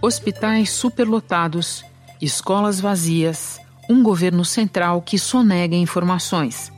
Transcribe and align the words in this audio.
hospitais 0.00 0.70
superlotados, 0.70 1.84
escolas 2.20 2.80
vazias, 2.80 3.60
um 3.88 4.02
governo 4.02 4.44
central 4.44 5.02
que 5.02 5.18
sonega 5.18 5.76
informações. 5.76 6.72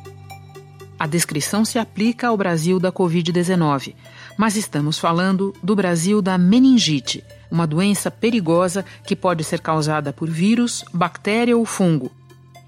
A 0.99 1.07
descrição 1.07 1.65
se 1.65 1.79
aplica 1.79 2.29
ao 2.29 2.37
Brasil 2.37 2.79
da 2.79 2.93
Covid-19, 2.93 3.95
mas 4.37 4.57
estamos 4.57 4.99
falando 4.99 5.55
do 5.63 5.75
Brasil 5.77 6.23
da 6.23 6.37
meningite, 6.39 7.25
uma 7.51 7.67
doença 7.67 8.11
perigosa 8.11 8.85
que 9.05 9.15
pode 9.15 9.45
ser 9.45 9.61
causada 9.61 10.13
por 10.13 10.29
vírus, 10.29 10.85
bactéria 10.93 11.57
ou 11.57 11.65
fungo. 11.65 12.11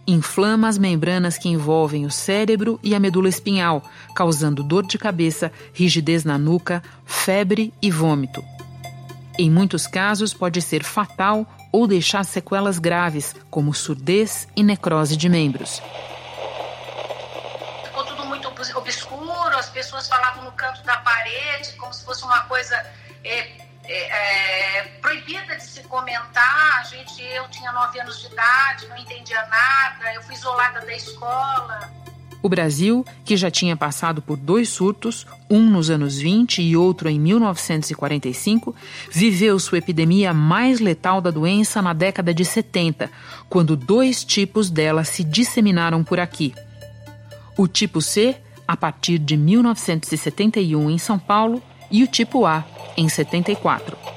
Inflama 0.06 0.68
as 0.68 0.76
membranas 0.76 1.38
que 1.38 1.48
envolvem 1.48 2.04
o 2.04 2.10
cérebro 2.10 2.78
e 2.82 2.94
a 2.94 3.00
medula 3.00 3.28
espinhal, 3.28 3.82
causando 4.14 4.62
dor 4.62 4.86
de 4.86 4.98
cabeça, 4.98 5.50
rigidez 5.72 6.24
na 6.24 6.36
nuca, 6.36 6.82
febre 7.06 7.72
e 7.80 7.90
vômito. 7.90 8.53
Em 9.36 9.50
muitos 9.50 9.86
casos, 9.86 10.32
pode 10.32 10.62
ser 10.62 10.84
fatal 10.84 11.46
ou 11.72 11.88
deixar 11.88 12.24
sequelas 12.24 12.78
graves, 12.78 13.34
como 13.50 13.74
surdez 13.74 14.46
e 14.54 14.62
necrose 14.62 15.16
de 15.16 15.28
membros. 15.28 15.82
Ficou 17.84 18.04
tudo 18.04 18.24
muito 18.26 18.48
obscuro, 18.76 19.56
as 19.58 19.68
pessoas 19.70 20.06
falavam 20.06 20.44
no 20.44 20.52
canto 20.52 20.82
da 20.84 20.98
parede, 20.98 21.72
como 21.76 21.92
se 21.92 22.04
fosse 22.04 22.22
uma 22.24 22.40
coisa 22.42 22.76
é, 23.24 23.38
é, 23.84 24.78
é, 24.78 24.82
proibida 25.00 25.56
de 25.56 25.64
se 25.64 25.82
comentar. 25.84 26.86
Gente, 26.86 27.20
eu 27.22 27.48
tinha 27.48 27.72
nove 27.72 27.98
anos 28.00 28.20
de 28.20 28.26
idade, 28.26 28.86
não 28.86 28.96
entendia 28.96 29.44
nada, 29.46 30.14
eu 30.14 30.22
fui 30.22 30.34
isolada 30.34 30.80
da 30.80 30.94
escola. 30.94 32.03
O 32.44 32.48
Brasil, 32.50 33.06
que 33.24 33.38
já 33.38 33.50
tinha 33.50 33.74
passado 33.74 34.20
por 34.20 34.36
dois 34.36 34.68
surtos, 34.68 35.26
um 35.48 35.62
nos 35.62 35.88
anos 35.88 36.18
20 36.18 36.60
e 36.60 36.76
outro 36.76 37.08
em 37.08 37.18
1945, 37.18 38.74
viveu 39.10 39.58
sua 39.58 39.78
epidemia 39.78 40.34
mais 40.34 40.78
letal 40.78 41.22
da 41.22 41.30
doença 41.30 41.80
na 41.80 41.94
década 41.94 42.34
de 42.34 42.44
70, 42.44 43.10
quando 43.48 43.74
dois 43.74 44.22
tipos 44.22 44.68
dela 44.68 45.04
se 45.04 45.24
disseminaram 45.24 46.04
por 46.04 46.20
aqui. 46.20 46.52
O 47.56 47.66
tipo 47.66 48.02
C, 48.02 48.36
a 48.68 48.76
partir 48.76 49.18
de 49.18 49.38
1971 49.38 50.90
em 50.90 50.98
São 50.98 51.18
Paulo, 51.18 51.62
e 51.90 52.04
o 52.04 52.06
tipo 52.06 52.44
A, 52.44 52.62
em 52.94 53.08
74. 53.08 54.13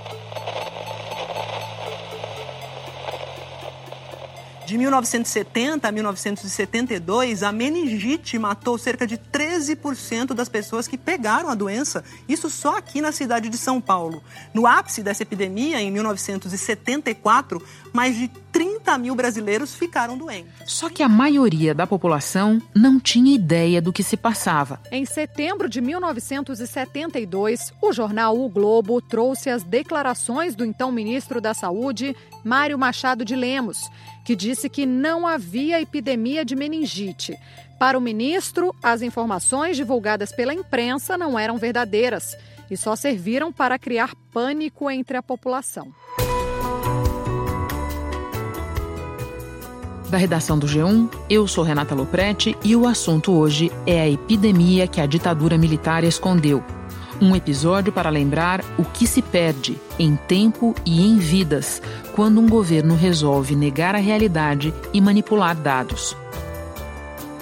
De 4.68 4.78
1970 4.78 5.88
a 5.88 5.92
1972, 5.94 7.42
a 7.42 7.54
meningite 7.54 8.38
matou 8.38 8.78
cerca 8.78 9.08
de 9.08 9.18
13% 9.18 10.34
das 10.34 10.50
pessoas 10.50 10.90
que 10.90 10.98
pegaram 10.98 11.48
a 11.48 11.56
doença. 11.56 12.04
Isso 12.28 12.50
só 12.50 12.76
aqui 12.76 13.00
na 13.00 13.14
cidade 13.14 13.48
de 13.48 13.58
São 13.58 13.80
Paulo. 13.80 14.22
No 14.54 14.68
ápice 14.68 15.02
dessa 15.02 15.24
epidemia, 15.24 15.80
em 15.80 15.90
1974, 15.90 17.66
mais 17.94 18.18
de 18.18 18.30
30 18.52 18.98
mil 18.98 19.16
brasileiros 19.16 19.74
ficaram 19.74 20.18
doentes. 20.18 20.52
Só 20.66 20.90
que 20.90 21.02
a 21.02 21.08
maioria 21.08 21.74
da 21.74 21.88
população 21.88 22.62
não 22.76 23.00
tinha 23.00 23.34
ideia 23.34 23.82
do 23.82 23.94
que 23.94 24.04
se 24.04 24.18
passava. 24.18 24.82
Em 24.92 25.06
setembro 25.06 25.70
de 25.70 25.80
1972, 25.80 27.72
o 27.82 27.94
jornal 27.94 28.38
O 28.38 28.50
Globo 28.50 29.00
trouxe 29.00 29.50
as 29.50 29.64
declarações 29.64 30.56
do 30.56 30.66
então 30.66 30.92
ministro 30.92 31.40
da 31.40 31.54
Saúde, 31.54 32.14
Mário 32.44 32.78
Machado 32.78 33.24
de 33.24 33.36
Lemos, 33.36 33.90
que 34.28 34.36
disse 34.36 34.68
que 34.68 34.86
não 34.86 35.26
havia 35.26 35.82
epidemia 35.82 36.44
de 36.44 36.54
meningite. 36.54 37.40
Para 37.80 37.98
o 37.98 38.02
ministro, 38.02 38.76
as 38.84 39.02
informações 39.02 39.78
divulgadas 39.78 40.34
pela 40.34 40.54
imprensa 40.54 41.18
não 41.18 41.40
eram 41.40 41.58
verdadeiras 41.58 42.36
e 42.70 42.76
só 42.76 42.94
serviram 42.94 43.54
para 43.54 43.80
criar 43.80 44.14
pânico 44.34 44.92
entre 44.92 45.16
a 45.16 45.24
população. 45.24 45.94
Da 50.10 50.18
redação 50.18 50.60
do 50.60 50.68
G1, 50.68 51.10
eu 51.30 51.48
sou 51.48 51.64
Renata 51.64 51.96
Loprete 51.96 52.58
e 52.66 52.76
o 52.76 52.86
assunto 52.86 53.32
hoje 53.32 53.72
é 53.86 54.02
a 54.02 54.10
epidemia 54.10 54.88
que 54.88 55.00
a 55.00 55.06
ditadura 55.06 55.58
militar 55.58 56.04
escondeu. 56.04 56.62
Um 57.20 57.36
episódio 57.36 57.92
para 57.92 58.12
lembrar 58.12 58.64
o 58.78 58.86
que 58.86 59.08
se 59.08 59.22
perde 59.22 59.78
em 59.98 60.16
tempo 60.16 60.76
e 60.86 61.06
em 61.06 61.18
vidas 61.18 61.82
quando 62.14 62.40
um 62.40 62.48
governo 62.48 62.96
resolve 62.96 63.56
negar 63.56 63.96
a 63.96 64.00
realidade 64.00 64.74
e 64.94 65.02
manipular 65.02 65.56
dados. 65.56 66.16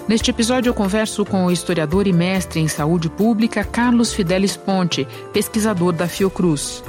Neste 0.07 0.29
episódio, 0.29 0.69
eu 0.69 0.73
converso 0.73 1.25
com 1.25 1.45
o 1.45 1.51
historiador 1.51 2.07
e 2.07 2.13
mestre 2.13 2.59
em 2.59 2.67
saúde 2.67 3.09
pública 3.09 3.63
Carlos 3.63 4.13
Fidelis 4.13 4.55
Ponte, 4.55 5.05
pesquisador 5.33 5.91
da 5.91 6.07
Fiocruz. 6.07 6.83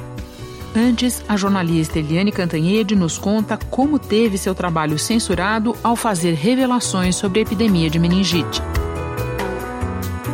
Antes, 0.75 1.23
a 1.27 1.35
jornalista 1.35 1.97
Eliane 1.97 2.31
Cantanhede 2.31 2.95
nos 2.95 3.17
conta 3.17 3.57
como 3.69 3.97
teve 3.97 4.37
seu 4.37 4.53
trabalho 4.53 4.99
censurado 4.99 5.75
ao 5.83 5.95
fazer 5.95 6.35
revelações 6.35 7.15
sobre 7.15 7.39
a 7.39 7.41
epidemia 7.41 7.89
de 7.89 7.97
meningite. 7.97 8.61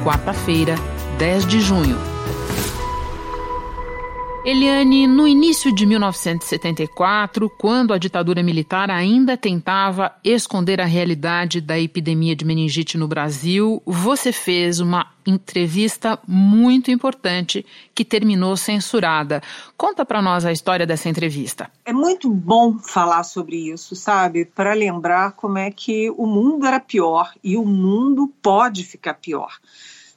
Quarta-feira, 0.03 0.75
10 1.17 1.47
de 1.47 1.61
junho. 1.61 2.12
Eliane, 4.45 5.07
no 5.07 5.25
início 5.25 5.73
de 5.73 5.85
1974, 5.85 7.49
quando 7.49 7.93
a 7.93 7.97
ditadura 7.97 8.43
militar 8.43 8.91
ainda 8.91 9.37
tentava 9.37 10.13
esconder 10.21 10.81
a 10.81 10.85
realidade 10.85 11.61
da 11.61 11.79
epidemia 11.79 12.35
de 12.35 12.43
meningite 12.43 12.97
no 12.97 13.07
Brasil, 13.07 13.81
você 13.85 14.33
fez 14.33 14.81
uma 14.81 15.09
entrevista 15.25 16.19
muito 16.27 16.91
importante 16.91 17.65
que 17.95 18.03
terminou 18.03 18.57
censurada. 18.57 19.41
Conta 19.77 20.03
para 20.03 20.21
nós 20.21 20.43
a 20.43 20.51
história 20.51 20.85
dessa 20.85 21.07
entrevista. 21.07 21.71
É 21.85 21.93
muito 21.93 22.29
bom 22.29 22.77
falar 22.79 23.23
sobre 23.23 23.71
isso, 23.71 23.95
sabe? 23.95 24.43
Para 24.43 24.73
lembrar 24.73 25.31
como 25.31 25.57
é 25.57 25.71
que 25.71 26.09
o 26.17 26.27
mundo 26.27 26.65
era 26.65 26.81
pior 26.81 27.31
e 27.41 27.55
o 27.55 27.63
mundo 27.63 28.29
pode 28.41 28.83
ficar 28.83 29.13
pior 29.13 29.53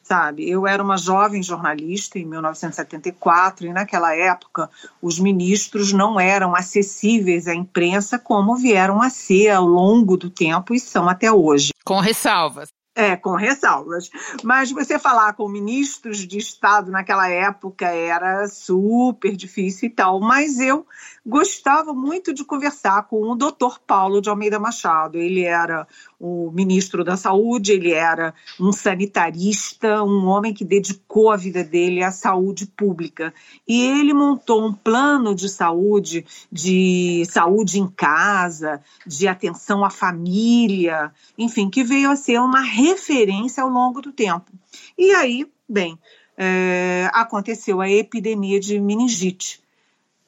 sabe? 0.07 0.49
Eu 0.49 0.67
era 0.67 0.83
uma 0.83 0.97
jovem 0.97 1.43
jornalista 1.43 2.19
em 2.19 2.25
1974 2.25 3.67
e 3.67 3.73
naquela 3.73 4.15
época 4.15 4.71
os 5.03 5.19
ministros 5.19 5.93
não 5.93 6.21
eram 6.21 6.55
acessíveis 6.55 7.49
à 7.49 7.55
imprensa 7.55 8.19
como 8.19 8.57
vieram 8.57 9.03
a 9.03 9.11
ser 9.11 9.51
ao 9.51 9.67
longo 9.67 10.17
do 10.17 10.31
tempo 10.31 10.75
e 10.75 10.79
são 10.79 11.09
até 11.09 11.31
hoje. 11.33 11.73
Com 11.85 11.99
ressalvas. 11.99 12.69
É, 12.99 13.15
com 13.15 13.35
ressalvas. 13.35 14.11
Mas 14.43 14.73
você 14.73 14.99
falar 14.99 15.35
com 15.35 15.47
ministros 15.51 16.27
de 16.27 16.39
Estado 16.39 16.91
naquela 16.91 17.29
época 17.29 17.85
era 17.89 18.49
super 18.49 19.37
difícil 19.37 19.89
e 19.89 19.91
tal. 19.91 20.19
Mas 20.19 20.59
eu 20.59 20.87
gostava 21.25 21.93
muito 21.93 22.33
de 22.33 22.43
conversar 22.43 23.03
com 23.03 23.21
o 23.31 23.35
doutor 23.35 23.79
Paulo 23.87 24.23
de 24.23 24.31
Almeida 24.31 24.59
Machado. 24.59 25.19
Ele 25.19 25.45
era 25.45 25.87
o 26.19 26.51
ministro 26.51 27.05
da 27.05 27.17
Saúde, 27.17 27.73
ele 27.73 27.93
era 27.93 28.35
um 28.59 28.73
sanitarista, 28.73 30.03
um 30.03 30.27
homem 30.27 30.55
que 30.55 30.65
dedicou 30.65 31.31
a 31.31 31.37
vida 31.37 31.63
dele 31.63 32.03
à 32.03 32.11
saúde 32.11 32.67
pública. 32.67 33.35
E 33.69 33.83
ele 33.83 34.15
montou 34.15 34.67
um 34.67 34.73
plano 34.73 35.35
de 35.35 35.49
saúde, 35.49 36.25
de 36.51 37.25
saúde 37.27 37.79
em 37.79 37.87
casa, 37.87 38.81
de 39.07 39.29
atenção 39.29 39.85
à 39.85 39.91
família, 39.91 41.13
enfim, 41.37 41.69
que 41.69 41.85
veio 41.85 42.11
a 42.11 42.17
ser 42.17 42.41
uma 42.41 42.61
referência 42.61 43.63
ao 43.63 43.69
longo 43.69 44.01
do 44.01 44.11
tempo. 44.11 44.51
E 44.97 45.13
aí, 45.13 45.47
bem, 45.69 45.99
é, 46.37 47.11
aconteceu 47.13 47.81
a 47.81 47.91
epidemia 47.91 48.59
de 48.59 48.81
meningite 48.81 49.66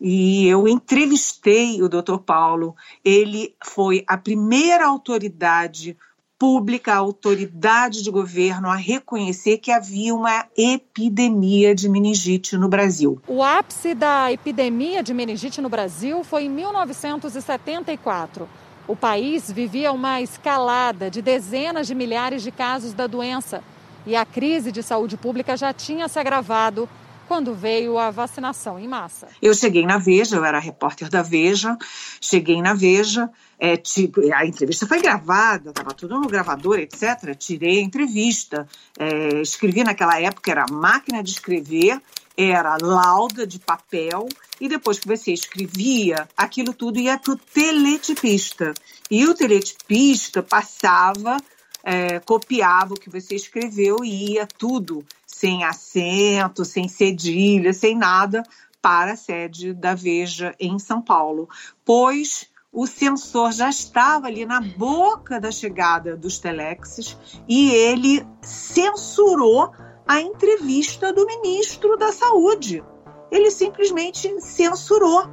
e 0.00 0.46
eu 0.46 0.68
entrevistei 0.68 1.82
o 1.82 1.88
Dr. 1.88 2.18
Paulo. 2.18 2.76
Ele 3.04 3.54
foi 3.62 4.04
a 4.06 4.16
primeira 4.16 4.86
autoridade 4.86 5.96
pública, 6.38 6.94
autoridade 6.94 8.02
de 8.02 8.10
governo 8.10 8.68
a 8.68 8.76
reconhecer 8.76 9.58
que 9.58 9.72
havia 9.72 10.14
uma 10.14 10.46
epidemia 10.56 11.74
de 11.74 11.88
meningite 11.88 12.56
no 12.56 12.68
Brasil. 12.68 13.20
O 13.26 13.42
ápice 13.42 13.92
da 13.92 14.30
epidemia 14.30 15.02
de 15.02 15.12
meningite 15.12 15.60
no 15.60 15.68
Brasil 15.68 16.22
foi 16.22 16.44
em 16.44 16.48
1974. 16.48 18.48
O 18.86 18.94
país 18.94 19.50
vivia 19.50 19.90
uma 19.90 20.22
escalada 20.22 21.10
de 21.10 21.20
dezenas 21.20 21.88
de 21.88 21.94
milhares 21.94 22.42
de 22.42 22.52
casos 22.52 22.94
da 22.94 23.08
doença 23.08 23.62
e 24.06 24.14
a 24.14 24.24
crise 24.24 24.70
de 24.70 24.82
saúde 24.82 25.16
pública 25.16 25.56
já 25.56 25.72
tinha 25.72 26.06
se 26.06 26.20
agravado 26.20 26.88
quando 27.28 27.54
veio 27.54 27.98
a 27.98 28.10
vacinação 28.10 28.78
em 28.78 28.88
massa. 28.88 29.28
Eu 29.40 29.54
cheguei 29.54 29.84
na 29.84 29.98
Veja, 29.98 30.36
eu 30.36 30.44
era 30.44 30.58
repórter 30.58 31.10
da 31.10 31.20
Veja, 31.20 31.76
cheguei 32.20 32.62
na 32.62 32.72
Veja, 32.72 33.30
é, 33.58 33.76
tipo, 33.76 34.22
a 34.32 34.46
entrevista 34.46 34.86
foi 34.86 35.02
gravada, 35.02 35.68
estava 35.68 35.90
tudo 35.90 36.18
no 36.18 36.26
gravador, 36.26 36.78
etc. 36.78 37.36
Tirei 37.36 37.80
a 37.80 37.82
entrevista, 37.82 38.66
é, 38.98 39.42
escrevi 39.42 39.84
naquela 39.84 40.18
época, 40.18 40.50
era 40.50 40.64
máquina 40.72 41.22
de 41.22 41.32
escrever, 41.32 42.00
era 42.34 42.78
lauda 42.80 43.46
de 43.46 43.58
papel, 43.58 44.26
e 44.58 44.66
depois 44.66 44.98
que 44.98 45.06
você 45.06 45.30
escrevia, 45.32 46.26
aquilo 46.34 46.72
tudo 46.72 46.98
ia 46.98 47.18
para 47.18 47.34
o 47.34 47.36
teletipista. 47.36 48.72
E 49.10 49.26
o 49.26 49.34
teletipista 49.34 50.42
passava, 50.42 51.36
é, 51.84 52.20
copiava 52.20 52.94
o 52.94 52.98
que 52.98 53.10
você 53.10 53.34
escreveu 53.34 53.98
e 54.02 54.32
ia 54.32 54.46
tudo 54.46 55.04
sem 55.28 55.62
acento, 55.62 56.64
sem 56.64 56.88
cedilha, 56.88 57.72
sem 57.72 57.96
nada, 57.96 58.42
para 58.82 59.12
a 59.12 59.16
sede 59.16 59.74
da 59.74 59.94
Veja 59.94 60.54
em 60.58 60.78
São 60.78 61.02
Paulo, 61.02 61.48
pois 61.84 62.50
o 62.72 62.86
censor 62.86 63.52
já 63.52 63.68
estava 63.68 64.26
ali 64.26 64.44
na 64.44 64.60
boca 64.60 65.40
da 65.40 65.50
chegada 65.50 66.16
dos 66.16 66.38
telexes 66.38 67.16
e 67.48 67.70
ele 67.70 68.26
censurou 68.42 69.72
a 70.06 70.20
entrevista 70.20 71.12
do 71.12 71.26
ministro 71.26 71.96
da 71.96 72.12
Saúde. 72.12 72.82
Ele 73.30 73.50
simplesmente 73.50 74.40
censurou. 74.40 75.28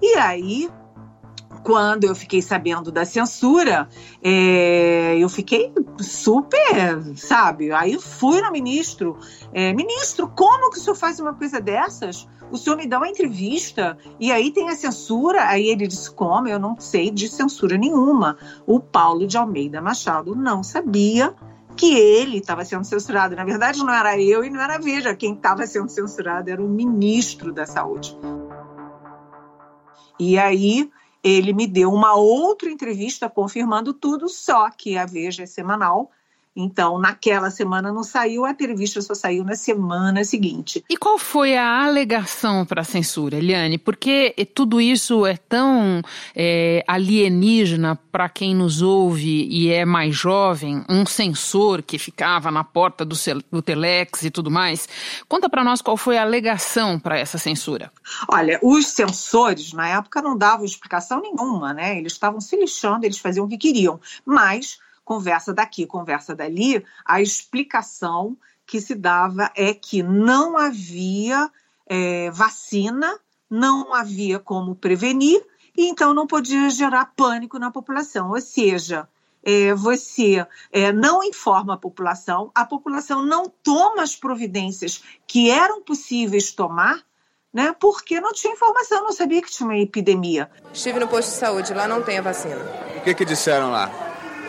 E 0.00 0.16
aí 0.16 0.70
quando 1.66 2.04
eu 2.04 2.14
fiquei 2.14 2.40
sabendo 2.40 2.92
da 2.92 3.04
censura, 3.04 3.88
é, 4.22 5.18
eu 5.18 5.28
fiquei 5.28 5.72
super, 5.98 7.02
sabe? 7.16 7.72
Aí 7.72 8.00
fui 8.00 8.40
no 8.40 8.52
ministro. 8.52 9.18
É, 9.52 9.72
ministro, 9.72 10.28
como 10.28 10.70
que 10.70 10.78
o 10.78 10.80
senhor 10.80 10.94
faz 10.94 11.18
uma 11.18 11.34
coisa 11.34 11.60
dessas? 11.60 12.28
O 12.52 12.56
senhor 12.56 12.76
me 12.76 12.86
dá 12.86 12.98
uma 12.98 13.08
entrevista 13.08 13.98
e 14.20 14.30
aí 14.30 14.52
tem 14.52 14.68
a 14.68 14.76
censura. 14.76 15.42
Aí 15.48 15.66
ele 15.66 15.88
disse: 15.88 16.08
Como? 16.08 16.46
Eu 16.46 16.60
não 16.60 16.78
sei 16.78 17.10
de 17.10 17.28
censura 17.28 17.76
nenhuma. 17.76 18.38
O 18.64 18.78
Paulo 18.78 19.26
de 19.26 19.36
Almeida 19.36 19.82
Machado 19.82 20.36
não 20.36 20.62
sabia 20.62 21.34
que 21.76 21.98
ele 21.98 22.38
estava 22.38 22.64
sendo 22.64 22.84
censurado. 22.84 23.34
Na 23.34 23.44
verdade, 23.44 23.80
não 23.80 23.92
era 23.92 24.16
eu 24.16 24.44
e 24.44 24.50
não 24.50 24.60
era 24.60 24.76
a 24.76 24.78
Veja. 24.78 25.16
Quem 25.16 25.34
estava 25.34 25.66
sendo 25.66 25.88
censurado 25.88 26.48
era 26.48 26.62
o 26.62 26.68
ministro 26.68 27.52
da 27.52 27.66
Saúde. 27.66 28.16
E 30.16 30.38
aí 30.38 30.88
ele 31.26 31.52
me 31.52 31.66
deu 31.66 31.92
uma 31.92 32.14
outra 32.14 32.70
entrevista 32.70 33.28
confirmando 33.28 33.92
tudo, 33.92 34.28
só 34.28 34.70
que 34.70 34.96
a 34.96 35.04
Veja 35.04 35.42
é 35.42 35.46
semanal 35.46 36.10
então, 36.56 36.98
naquela 36.98 37.50
semana 37.50 37.92
não 37.92 38.02
saiu, 38.02 38.46
a 38.46 38.50
entrevista 38.50 39.02
só 39.02 39.14
saiu 39.14 39.44
na 39.44 39.54
semana 39.54 40.24
seguinte. 40.24 40.82
E 40.88 40.96
qual 40.96 41.18
foi 41.18 41.54
a 41.54 41.84
alegação 41.84 42.64
para 42.64 42.80
a 42.80 42.84
censura, 42.84 43.36
Eliane? 43.36 43.76
Porque 43.76 44.34
tudo 44.54 44.80
isso 44.80 45.26
é 45.26 45.36
tão 45.36 46.00
é, 46.34 46.82
alienígena 46.88 47.96
para 48.10 48.28
quem 48.30 48.54
nos 48.54 48.80
ouve 48.80 49.46
e 49.50 49.70
é 49.70 49.84
mais 49.84 50.16
jovem, 50.16 50.82
um 50.88 51.04
censor 51.04 51.82
que 51.82 51.98
ficava 51.98 52.50
na 52.50 52.64
porta 52.64 53.04
do, 53.04 53.14
do 53.52 53.60
Telex 53.60 54.22
e 54.22 54.30
tudo 54.30 54.50
mais. 54.50 54.88
Conta 55.28 55.50
para 55.50 55.62
nós 55.62 55.82
qual 55.82 55.96
foi 55.96 56.16
a 56.16 56.22
alegação 56.22 56.98
para 56.98 57.18
essa 57.18 57.36
censura. 57.36 57.92
Olha, 58.28 58.58
os 58.62 58.86
censores 58.86 59.74
na 59.74 59.88
época 59.88 60.22
não 60.22 60.38
davam 60.38 60.64
explicação 60.64 61.20
nenhuma, 61.20 61.74
né? 61.74 61.98
Eles 61.98 62.12
estavam 62.12 62.40
se 62.40 62.56
lixando, 62.56 63.04
eles 63.04 63.18
faziam 63.18 63.44
o 63.44 63.48
que 63.48 63.58
queriam. 63.58 64.00
Mas 64.24 64.78
conversa 65.06 65.54
daqui, 65.54 65.86
conversa 65.86 66.34
dali, 66.34 66.84
a 67.04 67.22
explicação 67.22 68.36
que 68.66 68.80
se 68.80 68.92
dava 68.92 69.52
é 69.54 69.72
que 69.72 70.02
não 70.02 70.58
havia 70.58 71.48
é, 71.86 72.28
vacina, 72.32 73.18
não 73.48 73.94
havia 73.94 74.40
como 74.40 74.74
prevenir, 74.74 75.40
e 75.76 75.88
então 75.88 76.12
não 76.12 76.26
podia 76.26 76.68
gerar 76.68 77.12
pânico 77.16 77.56
na 77.56 77.70
população. 77.70 78.30
Ou 78.30 78.40
seja, 78.40 79.08
é, 79.44 79.72
você 79.74 80.44
é, 80.72 80.92
não 80.92 81.22
informa 81.22 81.74
a 81.74 81.78
população, 81.78 82.50
a 82.52 82.64
população 82.64 83.24
não 83.24 83.48
toma 83.62 84.02
as 84.02 84.16
providências 84.16 85.04
que 85.24 85.48
eram 85.48 85.82
possíveis 85.82 86.50
tomar, 86.50 87.00
né, 87.54 87.72
porque 87.78 88.20
não 88.20 88.32
tinha 88.32 88.52
informação, 88.52 89.04
não 89.04 89.12
sabia 89.12 89.40
que 89.40 89.50
tinha 89.50 89.68
uma 89.68 89.78
epidemia. 89.78 90.50
Estive 90.74 90.98
no 90.98 91.06
posto 91.06 91.30
de 91.30 91.36
saúde, 91.36 91.72
lá 91.72 91.86
não 91.86 92.02
tem 92.02 92.18
a 92.18 92.22
vacina. 92.22 92.58
O 92.96 93.00
que, 93.02 93.14
que 93.14 93.24
disseram 93.24 93.70
lá? 93.70 94.05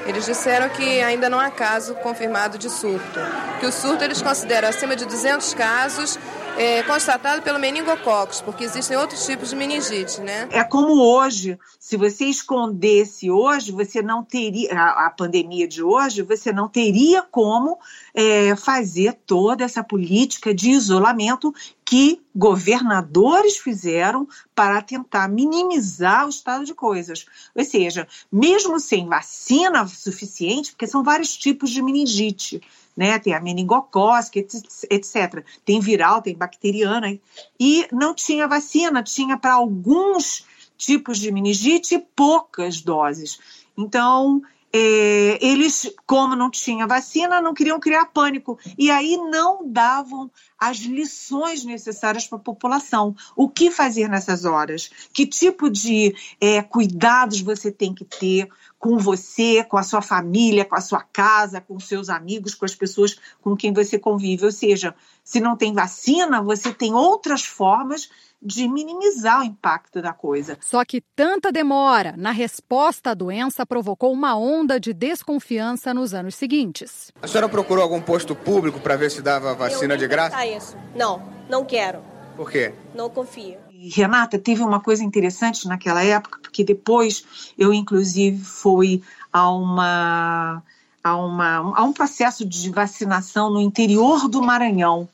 Eles 0.07 0.25
disseram 0.25 0.69
que 0.69 1.01
ainda 1.01 1.29
não 1.29 1.37
há 1.37 1.51
caso 1.51 1.93
confirmado 1.95 2.57
de 2.57 2.69
surto, 2.69 3.19
que 3.59 3.65
o 3.65 3.71
surto 3.71 4.05
eles 4.05 4.21
consideram 4.21 4.69
acima 4.69 4.95
de 4.95 5.05
200 5.05 5.53
casos 5.53 6.17
é, 6.57 6.81
constatado 6.83 7.41
pelo 7.41 7.59
meningococcus, 7.59 8.41
porque 8.41 8.63
existem 8.63 8.97
outros 8.97 9.25
tipos 9.25 9.49
de 9.49 9.55
meningite, 9.55 10.21
né? 10.21 10.47
É 10.51 10.63
como 10.63 10.99
hoje, 11.01 11.59
se 11.79 11.95
você 11.95 12.25
escondesse 12.25 13.29
hoje, 13.29 13.71
você 13.71 14.01
não 14.01 14.23
teria, 14.23 14.73
a, 14.73 15.07
a 15.07 15.09
pandemia 15.09 15.67
de 15.67 15.83
hoje, 15.83 16.23
você 16.23 16.51
não 16.51 16.67
teria 16.67 17.21
como 17.21 17.77
é, 18.13 18.55
fazer 18.55 19.13
toda 19.25 19.63
essa 19.63 19.83
política 19.83 20.53
de 20.53 20.71
isolamento 20.71 21.53
que 21.87 22.21
governadores 22.35 23.55
fizeram 23.55 24.27
para 24.53 24.81
tentar 24.81 25.29
minimizar 25.29 26.25
o 26.25 26.29
estado 26.29 26.65
de 26.65 26.73
coisas. 26.73 27.25
Ou 27.55 27.63
seja, 27.63 28.05
mesmo 28.29 28.77
sem 28.77 29.07
vacina 29.07 29.87
suficiente, 29.87 30.71
porque 30.71 30.85
são 30.85 31.01
vários 31.01 31.37
tipos 31.37 31.69
de 31.69 31.81
meningite, 31.81 32.61
né? 32.95 33.17
Tem 33.19 33.33
a 33.33 33.39
meningocócica, 33.39 34.37
etc. 34.37 35.45
Tem 35.63 35.79
viral, 35.79 36.21
tem 36.21 36.35
bacteriana. 36.35 37.17
E 37.57 37.87
não 37.89 38.13
tinha 38.13 38.49
vacina, 38.49 39.01
tinha 39.01 39.37
para 39.37 39.53
alguns 39.53 40.45
tipos 40.77 41.17
de 41.17 41.31
meningite 41.31 42.05
poucas 42.13 42.81
doses. 42.81 43.39
Então, 43.77 44.41
é, 44.73 45.39
eles, 45.41 45.91
como 46.05 46.35
não 46.35 46.51
tinha 46.51 46.85
vacina, 46.85 47.41
não 47.41 47.53
queriam 47.53 47.79
criar 47.79 48.07
pânico. 48.07 48.59
E 48.77 48.91
aí 48.91 49.17
não 49.17 49.67
davam 49.67 50.29
as 50.59 50.77
lições 50.77 51.63
necessárias 51.63 52.25
para 52.25 52.37
a 52.37 52.41
população. 52.41 53.15
O 53.35 53.49
que 53.49 53.69
fazer 53.69 54.07
nessas 54.07 54.45
horas? 54.45 54.89
Que 55.13 55.25
tipo 55.25 55.69
de 55.69 56.15
é, 56.41 56.61
cuidados 56.61 57.41
você 57.41 57.71
tem 57.71 57.93
que 57.93 58.05
ter 58.05 58.49
com 58.79 58.97
você, 58.97 59.63
com 59.63 59.77
a 59.77 59.83
sua 59.83 60.01
família, 60.01 60.65
com 60.65 60.75
a 60.75 60.81
sua 60.81 61.01
casa, 61.01 61.61
com 61.61 61.79
seus 61.79 62.09
amigos, 62.09 62.55
com 62.55 62.65
as 62.65 62.75
pessoas 62.75 63.17
com 63.41 63.55
quem 63.55 63.73
você 63.73 63.97
convive? 63.97 64.45
Ou 64.45 64.51
seja, 64.51 64.95
se 65.23 65.39
não 65.39 65.55
tem 65.55 65.73
vacina, 65.73 66.41
você 66.41 66.73
tem 66.73 66.93
outras 66.93 67.43
formas 67.43 68.09
de 68.41 68.67
minimizar 68.67 69.41
o 69.41 69.43
impacto 69.43 70.01
da 70.01 70.13
coisa. 70.13 70.57
Só 70.61 70.85
que 70.85 71.01
tanta 71.15 71.51
demora 71.51 72.13
na 72.15 72.31
resposta 72.31 73.11
à 73.11 73.13
doença 73.13 73.65
provocou 73.65 74.13
uma 74.13 74.37
onda 74.37 74.79
de 74.79 74.93
desconfiança 74.93 75.93
nos 75.93 76.13
anos 76.13 76.35
seguintes. 76.35 77.11
A 77.21 77.27
senhora 77.27 77.49
procurou 77.49 77.83
algum 77.83 78.01
posto 78.01 78.35
público 78.35 78.79
para 78.79 78.95
ver 78.95 79.09
se 79.09 79.21
dava 79.21 79.55
vacina 79.55 79.97
de 79.97 80.07
graça? 80.07 80.37
Isso. 80.55 80.77
Não, 80.95 81.21
não 81.49 81.65
quero. 81.65 82.01
Por 82.35 82.51
quê? 82.51 82.73
Não 82.93 83.09
confio. 83.09 83.57
Renata, 83.69 84.39
teve 84.39 84.63
uma 84.63 84.79
coisa 84.79 85.03
interessante 85.03 85.67
naquela 85.67 86.03
época, 86.03 86.39
porque 86.41 86.63
depois 86.63 87.53
eu, 87.57 87.73
inclusive, 87.73 88.43
fui 88.43 89.03
a 89.31 89.51
uma 89.51 90.63
a, 91.03 91.15
uma, 91.15 91.57
a 91.77 91.83
um 91.83 91.93
processo 91.93 92.45
de 92.45 92.69
vacinação 92.69 93.49
no 93.49 93.61
interior 93.61 94.27
do 94.27 94.41
Maranhão. 94.41 95.07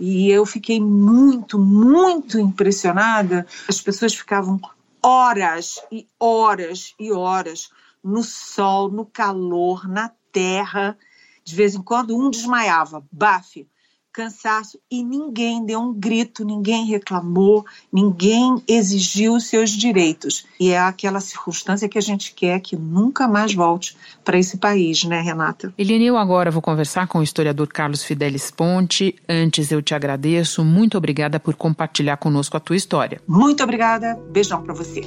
E 0.00 0.28
eu 0.28 0.44
fiquei 0.44 0.80
muito, 0.80 1.58
muito 1.58 2.38
impressionada. 2.38 3.46
As 3.68 3.80
pessoas 3.80 4.14
ficavam 4.14 4.60
horas 5.02 5.80
e 5.92 6.08
horas 6.18 6.94
e 6.98 7.12
horas 7.12 7.70
no 8.02 8.22
sol, 8.22 8.90
no 8.90 9.06
calor, 9.06 9.86
na 9.88 10.10
terra. 10.32 10.98
De 11.44 11.54
vez 11.54 11.74
em 11.74 11.82
quando 11.82 12.16
um 12.16 12.30
desmaiava, 12.30 13.04
bafe, 13.12 13.68
cansaço 14.12 14.78
e 14.90 15.02
ninguém 15.02 15.64
deu 15.64 15.80
um 15.80 15.92
grito, 15.92 16.44
ninguém 16.44 16.84
reclamou, 16.86 17.64
ninguém 17.92 18.62
exigiu 18.68 19.34
os 19.34 19.46
seus 19.46 19.70
direitos. 19.70 20.44
E 20.60 20.70
é 20.70 20.78
aquela 20.78 21.20
circunstância 21.20 21.88
que 21.88 21.98
a 21.98 22.02
gente 22.02 22.34
quer 22.34 22.60
que 22.60 22.76
nunca 22.76 23.26
mais 23.26 23.54
volte 23.54 23.96
para 24.24 24.38
esse 24.38 24.58
país, 24.58 25.04
né, 25.04 25.20
Renata? 25.20 25.72
Eliane, 25.78 26.06
eu 26.06 26.16
agora 26.16 26.50
vou 26.50 26.62
conversar 26.62 27.06
com 27.06 27.18
o 27.18 27.22
historiador 27.22 27.68
Carlos 27.68 28.04
Fidelis 28.04 28.50
Ponte. 28.50 29.16
Antes 29.28 29.72
eu 29.72 29.80
te 29.80 29.94
agradeço, 29.94 30.64
muito 30.64 30.98
obrigada 30.98 31.40
por 31.40 31.54
compartilhar 31.54 32.16
conosco 32.18 32.56
a 32.56 32.60
tua 32.60 32.76
história. 32.76 33.20
Muito 33.26 33.62
obrigada, 33.62 34.18
beijão 34.30 34.62
para 34.62 34.74
você. 34.74 35.02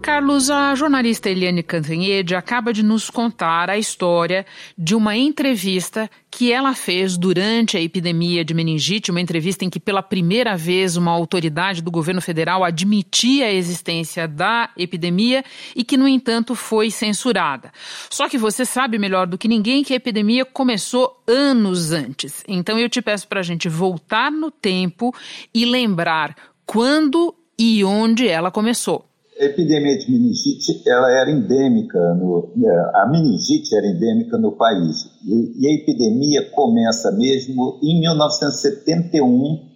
Carlos, 0.00 0.48
a 0.50 0.74
jornalista 0.74 1.28
Eliane 1.28 1.62
Cantanhede 1.62 2.34
acaba 2.34 2.72
de 2.72 2.82
nos 2.82 3.10
contar 3.10 3.68
a 3.68 3.76
história 3.76 4.46
de 4.76 4.94
uma 4.94 5.16
entrevista 5.16 6.10
que 6.30 6.52
ela 6.52 6.74
fez 6.74 7.16
durante 7.16 7.76
a 7.76 7.80
epidemia 7.80 8.44
de 8.44 8.54
meningite, 8.54 9.10
uma 9.10 9.20
entrevista 9.20 9.64
em 9.64 9.70
que 9.70 9.80
pela 9.80 10.02
primeira 10.02 10.56
vez 10.56 10.96
uma 10.96 11.10
autoridade 11.10 11.82
do 11.82 11.90
governo 11.90 12.20
federal 12.20 12.64
admitia 12.64 13.46
a 13.46 13.52
existência 13.52 14.28
da 14.28 14.70
epidemia 14.76 15.44
e 15.74 15.82
que, 15.82 15.96
no 15.96 16.06
entanto, 16.06 16.54
foi 16.54 16.90
censurada. 16.90 17.72
Só 18.10 18.28
que 18.28 18.38
você 18.38 18.64
sabe 18.64 18.98
melhor 18.98 19.26
do 19.26 19.38
que 19.38 19.48
ninguém 19.48 19.82
que 19.82 19.92
a 19.92 19.96
epidemia 19.96 20.44
começou 20.44 21.22
anos 21.26 21.92
antes. 21.92 22.44
Então 22.46 22.78
eu 22.78 22.88
te 22.88 23.02
peço 23.02 23.26
para 23.26 23.40
a 23.40 23.44
gente 23.44 23.68
voltar 23.68 24.30
no 24.30 24.50
tempo 24.50 25.14
e 25.52 25.64
lembrar 25.64 26.36
quando 26.64 27.34
e 27.58 27.84
onde 27.84 28.28
ela 28.28 28.50
começou 28.50 29.08
epidemia 29.44 29.96
de 29.98 30.10
meningite 30.10 30.82
ela 30.88 31.10
era 31.10 31.30
endêmica, 31.30 31.98
no, 32.14 32.52
é, 32.64 33.02
a 33.02 33.06
meningite 33.10 33.74
era 33.76 33.86
endêmica 33.86 34.36
no 34.38 34.52
país. 34.52 35.06
E, 35.24 35.62
e 35.62 35.68
a 35.68 35.74
epidemia 35.74 36.50
começa 36.50 37.10
mesmo 37.12 37.78
em 37.82 38.00
1971, 38.00 39.68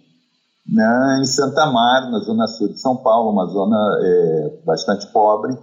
né, 0.67 1.19
em 1.21 1.25
Santa 1.25 1.65
Mar, 1.67 2.11
na 2.11 2.19
zona 2.19 2.47
sul 2.47 2.69
de 2.69 2.79
São 2.79 2.97
Paulo, 2.97 3.31
uma 3.31 3.45
zona 3.45 3.99
é, 4.01 4.61
bastante 4.65 5.07
pobre. 5.11 5.53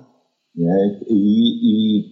Né, 0.54 1.00
e, 1.08 2.04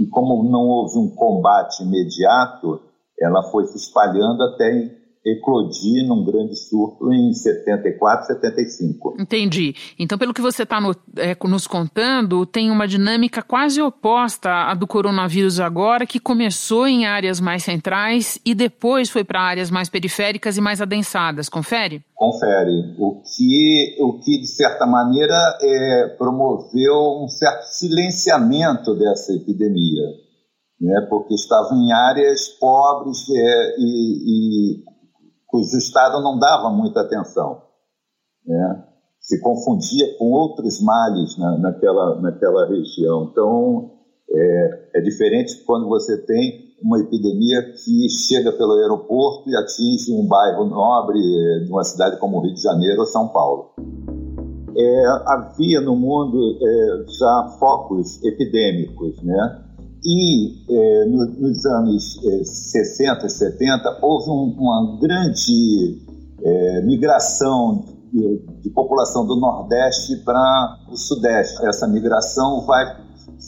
e, 0.00 0.02
e 0.02 0.06
como 0.06 0.42
não 0.50 0.66
houve 0.66 0.98
um 0.98 1.10
combate 1.14 1.82
imediato, 1.82 2.80
ela 3.20 3.42
foi 3.44 3.66
se 3.66 3.76
espalhando 3.76 4.42
até 4.42 5.05
eclodir 5.26 6.06
num 6.06 6.24
grande 6.24 6.54
surto 6.54 7.12
em 7.12 7.32
74, 7.32 8.26
75. 8.26 9.16
Entendi. 9.18 9.74
Então, 9.98 10.16
pelo 10.16 10.32
que 10.32 10.40
você 10.40 10.62
está 10.62 10.80
no, 10.80 10.94
é, 11.16 11.36
nos 11.44 11.66
contando, 11.66 12.46
tem 12.46 12.70
uma 12.70 12.86
dinâmica 12.86 13.42
quase 13.42 13.82
oposta 13.82 14.70
à 14.70 14.74
do 14.74 14.86
coronavírus 14.86 15.58
agora, 15.58 16.06
que 16.06 16.20
começou 16.20 16.86
em 16.86 17.06
áreas 17.06 17.40
mais 17.40 17.64
centrais 17.64 18.38
e 18.44 18.54
depois 18.54 19.10
foi 19.10 19.24
para 19.24 19.40
áreas 19.40 19.70
mais 19.70 19.88
periféricas 19.88 20.56
e 20.56 20.60
mais 20.60 20.80
adensadas. 20.80 21.48
Confere? 21.48 22.02
Confere. 22.14 22.94
O 22.98 23.20
que, 23.22 23.96
o 24.00 24.20
que 24.20 24.40
de 24.40 24.46
certa 24.46 24.86
maneira, 24.86 25.34
é, 25.60 26.14
promoveu 26.16 27.22
um 27.22 27.28
certo 27.28 27.64
silenciamento 27.64 28.94
dessa 28.94 29.32
epidemia. 29.32 30.26
Né, 30.78 31.06
porque 31.08 31.32
estava 31.32 31.74
em 31.74 31.90
áreas 31.90 32.48
pobres 32.48 33.24
é, 33.30 33.76
e, 33.78 34.74
e 34.74 34.84
cujo 35.56 35.78
Estado 35.78 36.20
não 36.22 36.38
dava 36.38 36.70
muita 36.70 37.00
atenção. 37.00 37.62
Né? 38.46 38.84
Se 39.20 39.40
confundia 39.40 40.16
com 40.18 40.30
outros 40.30 40.82
males 40.82 41.36
na, 41.38 41.58
naquela, 41.58 42.20
naquela 42.20 42.68
região. 42.68 43.28
Então, 43.30 43.90
é, 44.30 44.98
é 44.98 45.00
diferente 45.00 45.64
quando 45.64 45.88
você 45.88 46.18
tem 46.26 46.66
uma 46.82 47.00
epidemia 47.00 47.72
que 47.72 48.08
chega 48.10 48.52
pelo 48.52 48.74
aeroporto 48.74 49.48
e 49.48 49.56
atinge 49.56 50.12
um 50.12 50.26
bairro 50.26 50.66
nobre 50.66 51.18
é, 51.18 51.64
de 51.64 51.70
uma 51.70 51.82
cidade 51.82 52.18
como 52.18 52.40
Rio 52.40 52.52
de 52.52 52.62
Janeiro 52.62 53.00
ou 53.00 53.06
São 53.06 53.28
Paulo. 53.28 53.70
É, 54.78 55.06
havia 55.26 55.80
no 55.80 55.96
mundo 55.96 56.58
é, 56.60 57.04
já 57.18 57.56
focos 57.58 58.22
epidêmicos, 58.22 59.22
né? 59.22 59.65
E 60.08 60.54
é, 60.70 61.04
no, 61.06 61.26
nos 61.26 61.66
anos 61.66 62.20
é, 62.24 62.44
60 62.44 63.26
e 63.26 63.28
70 63.28 63.98
houve 64.00 64.30
um, 64.30 64.54
uma 64.56 64.98
grande 65.00 66.00
é, 66.40 66.82
migração 66.82 67.84
de, 68.12 68.40
de, 68.62 68.70
população 68.70 69.26
do 69.26 69.34
Nordeste 69.34 70.14
para 70.18 70.78
o 70.88 70.96
Sudeste. 70.96 71.66
Essa 71.66 71.88
migração 71.88 72.64
vai 72.64 72.84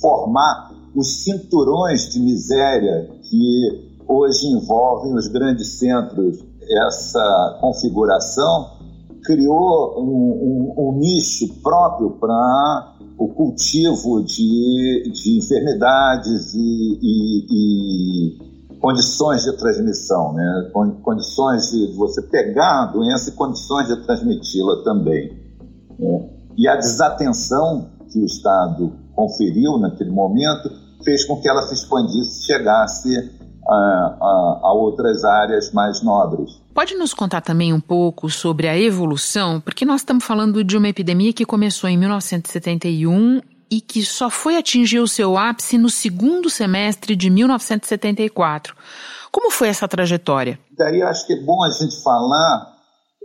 formar 0.01 0.73
os 0.97 1.23
cinturões 1.23 2.09
de 2.13 2.19
miséria 2.19 3.09
que 3.23 3.95
hoje 4.09 4.49
envolvem 4.49 5.15
os 5.15 5.29
grandes 5.29 5.79
centros. 5.79 6.45
Essa 6.89 7.59
configuração 7.61 8.79
criou 9.23 10.03
um, 10.03 10.75
um, 10.77 10.89
um 10.89 10.99
nicho 10.99 11.63
próprio 11.63 12.11
para 12.19 12.97
o 13.19 13.29
cultivo 13.29 14.23
de, 14.23 15.11
de 15.13 15.39
enfermidades 15.39 16.55
e, 16.55 16.99
e, 17.03 17.47
e 17.51 18.79
condições 18.79 19.43
de 19.43 19.57
transmissão, 19.57 20.33
né? 20.35 20.71
condições 21.03 21.71
de 21.73 21.93
você 21.97 22.23
pegar 22.23 22.85
a 22.85 22.87
doença 22.87 23.31
e 23.31 23.33
condições 23.33 23.89
de 23.89 23.97
transmiti-la 24.05 24.85
também. 24.85 25.37
Né? 25.99 26.31
E 26.57 26.69
a 26.69 26.77
desatenção 26.77 27.91
que 28.09 28.21
o 28.21 28.25
Estado 28.25 28.93
conferiu 29.17 29.79
naquele 29.79 30.11
momento 30.11 30.71
fez 31.05 31.25
com 31.25 31.41
que 31.41 31.49
ela 31.49 31.63
se 31.63 31.75
expandisse, 31.75 32.45
chegasse 32.45 33.31
a, 33.69 33.75
a, 33.75 34.61
a, 34.63 34.73
outras 34.73 35.25
áreas 35.25 35.73
mais 35.73 36.03
nobres. 36.03 36.61
Pode 36.75 36.95
nos 36.95 37.13
contar 37.13 37.41
também 37.41 37.73
um 37.73 37.81
pouco 37.81 38.31
sobre 38.31 38.69
a 38.69 38.79
evolução, 38.79 39.61
porque 39.61 39.85
nós 39.85 40.01
estamos 40.01 40.25
falando 40.25 40.65
de 40.65 40.77
uma 40.77 40.89
epidemia 40.89 41.33
que 41.33 41.45
começou 41.45 41.91
em 41.91 41.99
1971 41.99 43.41
e 43.71 43.81
que 43.81 44.03
só 44.03 44.31
foi 44.31 44.57
atingir 44.57 45.01
o 45.01 45.09
seu 45.09 45.37
ápice 45.37 45.77
no 45.77 45.91
segundo 45.91 46.49
semestre 46.49 47.15
de 47.15 47.29
1974. 47.29 48.75
Como 49.31 49.51
foi 49.51 49.69
essa 49.69 49.87
trajetória? 49.87 50.59
Daí 50.77 51.03
acho 51.03 51.27
que 51.27 51.35
é 51.35 51.43
bom 51.43 51.63
a 51.63 51.71
gente 51.71 52.03
falar 52.03 52.75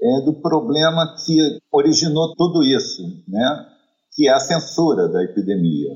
é, 0.01 0.21
do 0.25 0.33
problema 0.33 1.15
que 1.25 1.59
originou 1.71 2.35
tudo 2.35 2.61
isso, 2.61 3.03
né? 3.27 3.65
que 4.15 4.27
é 4.27 4.33
a 4.33 4.39
censura 4.39 5.07
da 5.07 5.23
epidemia. 5.23 5.93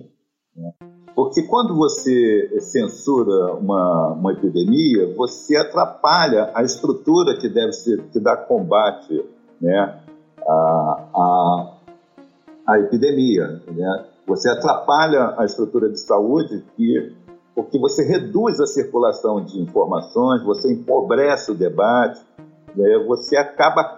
Né? 0.55 0.71
Porque 1.17 1.41
quando 1.41 1.75
você 1.75 2.59
censura 2.59 3.55
uma, 3.55 4.09
uma 4.09 4.33
epidemia, 4.33 5.15
você 5.15 5.57
atrapalha 5.57 6.51
a 6.53 6.61
estrutura 6.61 7.35
que 7.39 7.49
deve 7.49 7.71
ser, 7.73 8.03
que 8.13 8.19
dá 8.19 8.37
combate 8.37 9.25
né, 9.59 9.99
epidemia. 12.81 13.63
Né? 13.65 14.05
Você 14.27 14.47
atrapalha 14.47 15.33
a 15.39 15.45
estrutura 15.45 15.89
de 15.89 15.99
saúde 15.99 16.63
que, 16.75 17.15
porque 17.55 17.79
você 17.79 18.03
reduz 18.03 18.59
a 18.59 18.67
circulação 18.67 19.43
de 19.43 19.59
informações, 19.59 20.43
você 20.43 20.71
empobrece 20.71 21.51
o 21.51 21.55
debate, 21.55 22.21
né? 22.75 23.03
você 23.07 23.35
acaba 23.37 23.97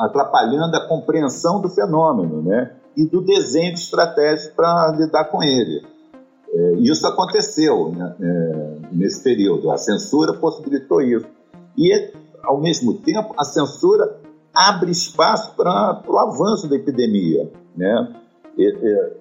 atrapalhando 0.00 0.76
a 0.76 0.86
compreensão 0.86 1.62
do 1.62 1.70
fenômeno 1.70 2.42
né? 2.42 2.72
e 2.94 3.06
do 3.06 3.22
desenho 3.22 3.72
de 3.72 3.80
estratégias 3.80 4.48
para 4.48 4.94
lidar 4.98 5.30
com 5.30 5.42
ele. 5.42 5.90
É, 6.52 6.72
isso 6.80 7.06
aconteceu 7.06 7.90
né, 7.92 8.14
é, 8.20 8.78
nesse 8.92 9.22
período. 9.22 9.70
A 9.70 9.78
censura 9.78 10.34
possibilitou 10.34 11.00
isso. 11.00 11.26
E, 11.76 12.12
ao 12.42 12.60
mesmo 12.60 12.94
tempo, 12.94 13.34
a 13.38 13.44
censura 13.44 14.20
abre 14.54 14.90
espaço 14.90 15.54
para 15.56 16.02
o 16.06 16.18
avanço 16.18 16.68
da 16.68 16.76
epidemia. 16.76 17.50
Né? 17.74 18.14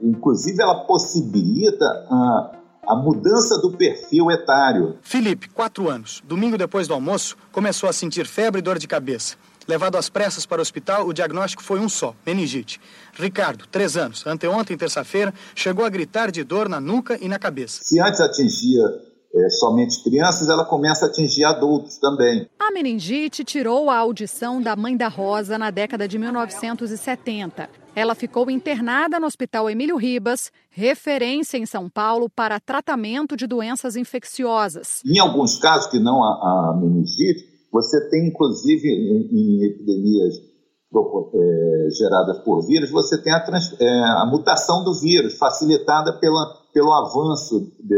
Inclusive, 0.01 0.61
ela 0.61 0.83
possibilita 0.85 1.85
a, 1.85 2.51
a 2.89 2.95
mudança 2.95 3.57
do 3.61 3.71
perfil 3.71 4.29
etário. 4.29 4.97
Felipe, 5.01 5.47
quatro 5.47 5.89
anos. 5.89 6.21
Domingo 6.25 6.57
depois 6.57 6.87
do 6.87 6.93
almoço, 6.93 7.37
começou 7.53 7.87
a 7.87 7.93
sentir 7.93 8.27
febre 8.27 8.59
e 8.59 8.61
dor 8.61 8.77
de 8.77 8.87
cabeça. 8.87 9.37
Levado 9.67 9.97
às 9.97 10.09
pressas 10.09 10.45
para 10.45 10.59
o 10.59 10.61
hospital, 10.61 11.07
o 11.07 11.13
diagnóstico 11.13 11.63
foi 11.63 11.79
um 11.79 11.87
só, 11.87 12.15
meningite. 12.25 12.79
Ricardo, 13.13 13.65
três 13.67 13.95
anos, 13.95 14.25
anteontem, 14.25 14.77
terça-feira, 14.77 15.33
chegou 15.55 15.85
a 15.85 15.89
gritar 15.89 16.31
de 16.31 16.43
dor 16.43 16.67
na 16.67 16.79
nuca 16.79 17.17
e 17.21 17.27
na 17.27 17.37
cabeça. 17.37 17.81
Se 17.83 17.99
antes 17.99 18.19
atingia 18.19 18.83
é, 19.33 19.49
somente 19.49 20.03
crianças, 20.03 20.49
ela 20.49 20.65
começa 20.65 21.05
a 21.05 21.09
atingir 21.09 21.43
adultos 21.45 21.97
também. 21.97 22.49
A 22.59 22.71
meningite 22.71 23.43
tirou 23.43 23.89
a 23.89 23.97
audição 23.97 24.61
da 24.61 24.75
mãe 24.75 24.97
da 24.97 25.07
Rosa 25.07 25.57
na 25.57 25.71
década 25.71 26.07
de 26.07 26.17
1970. 26.17 27.69
Ela 27.95 28.15
ficou 28.15 28.49
internada 28.49 29.19
no 29.19 29.27
Hospital 29.27 29.69
Emílio 29.69 29.97
Ribas, 29.97 30.51
referência 30.69 31.57
em 31.57 31.65
São 31.65 31.89
Paulo 31.89 32.29
para 32.29 32.59
tratamento 32.59 33.35
de 33.35 33.45
doenças 33.45 33.95
infecciosas. 33.95 35.01
Em 35.05 35.19
alguns 35.19 35.57
casos, 35.57 35.87
que 35.91 35.99
não 35.99 36.23
a, 36.23 36.71
a 36.71 36.77
meningite, 36.77 37.50
você 37.71 38.09
tem, 38.09 38.27
inclusive, 38.27 38.87
em, 38.87 39.29
em 39.31 39.65
epidemias 39.65 40.35
é, 41.33 41.89
geradas 41.97 42.39
por 42.39 42.65
vírus, 42.67 42.91
você 42.91 43.17
tem 43.17 43.31
a, 43.31 43.39
trans, 43.39 43.73
é, 43.79 43.87
a, 43.87 44.25
mutação 44.29 44.83
do 44.83 44.93
vírus, 44.99 45.37
facilitada 45.37 46.19
pela, 46.19 46.53
pelo 46.73 46.91
avanço 46.91 47.71
de, 47.79 47.97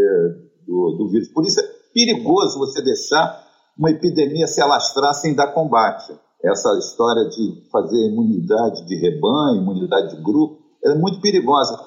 do, 0.67 0.95
do, 0.97 1.09
vírus. 1.09 1.27
Por 1.29 1.43
isso 1.43 1.59
é 1.59 1.63
perigoso 1.91 2.59
você 2.59 2.83
deixar 2.83 3.43
uma 3.77 3.89
epidemia 3.89 4.45
se 4.45 4.61
alastrar 4.61 5.13
sem 5.15 5.33
dar 5.33 5.47
combate. 5.53 6.13
Essa 6.43 6.77
história 6.77 7.27
de 7.29 7.67
fazer 7.71 8.09
imunidade 8.09 8.85
de 8.85 8.95
rebanho, 8.95 9.61
imunidade 9.61 10.15
de 10.15 10.21
grupo, 10.21 10.59
é 10.85 10.93
muito 10.93 11.19
perigosa. 11.19 11.79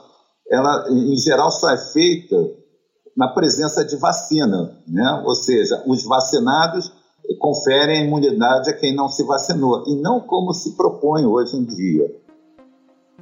Ela, 0.50 0.88
em 0.90 1.16
geral, 1.18 1.52
só 1.52 1.70
é 1.70 1.76
feita 1.76 2.36
na 3.16 3.28
presença 3.28 3.84
de 3.84 3.96
vacina, 3.96 4.76
né? 4.88 5.22
ou 5.24 5.34
seja, 5.34 5.82
os 5.86 6.04
vacinados 6.04 6.90
conferem 7.34 8.06
imunidade 8.06 8.70
a 8.70 8.72
quem 8.72 8.94
não 8.94 9.08
se 9.08 9.24
vacinou, 9.24 9.84
e 9.86 9.94
não 9.96 10.20
como 10.20 10.52
se 10.52 10.76
propõe 10.76 11.24
hoje 11.24 11.56
em 11.56 11.64
dia. 11.64 12.14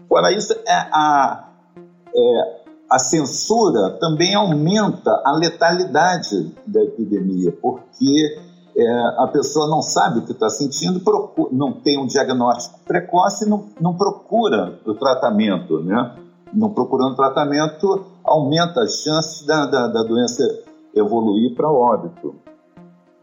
Fora 0.08 0.32
isso, 0.32 0.52
é 0.52 0.74
a, 0.92 1.48
é, 2.14 2.60
a 2.90 2.98
censura 2.98 3.90
também 3.98 4.34
aumenta 4.34 5.10
a 5.24 5.32
letalidade 5.32 6.54
da 6.66 6.82
epidemia, 6.82 7.52
porque 7.60 8.38
é, 8.76 9.22
a 9.22 9.28
pessoa 9.32 9.68
não 9.68 9.80
sabe 9.80 10.18
o 10.18 10.22
que 10.22 10.32
está 10.32 10.48
sentindo, 10.48 11.00
procura, 11.00 11.48
não 11.52 11.72
tem 11.72 11.98
um 11.98 12.06
diagnóstico 12.06 12.80
precoce, 12.84 13.48
não, 13.48 13.64
não 13.80 13.94
procura 13.96 14.78
o 14.84 14.94
tratamento, 14.94 15.80
né? 15.80 16.16
Não 16.52 16.70
procurando 16.70 17.16
tratamento, 17.16 18.04
aumenta 18.22 18.80
as 18.82 19.02
chances 19.02 19.44
da, 19.46 19.66
da, 19.66 19.88
da 19.88 20.02
doença 20.02 20.42
evoluir 20.94 21.54
para 21.54 21.70
óbito. 21.70 22.34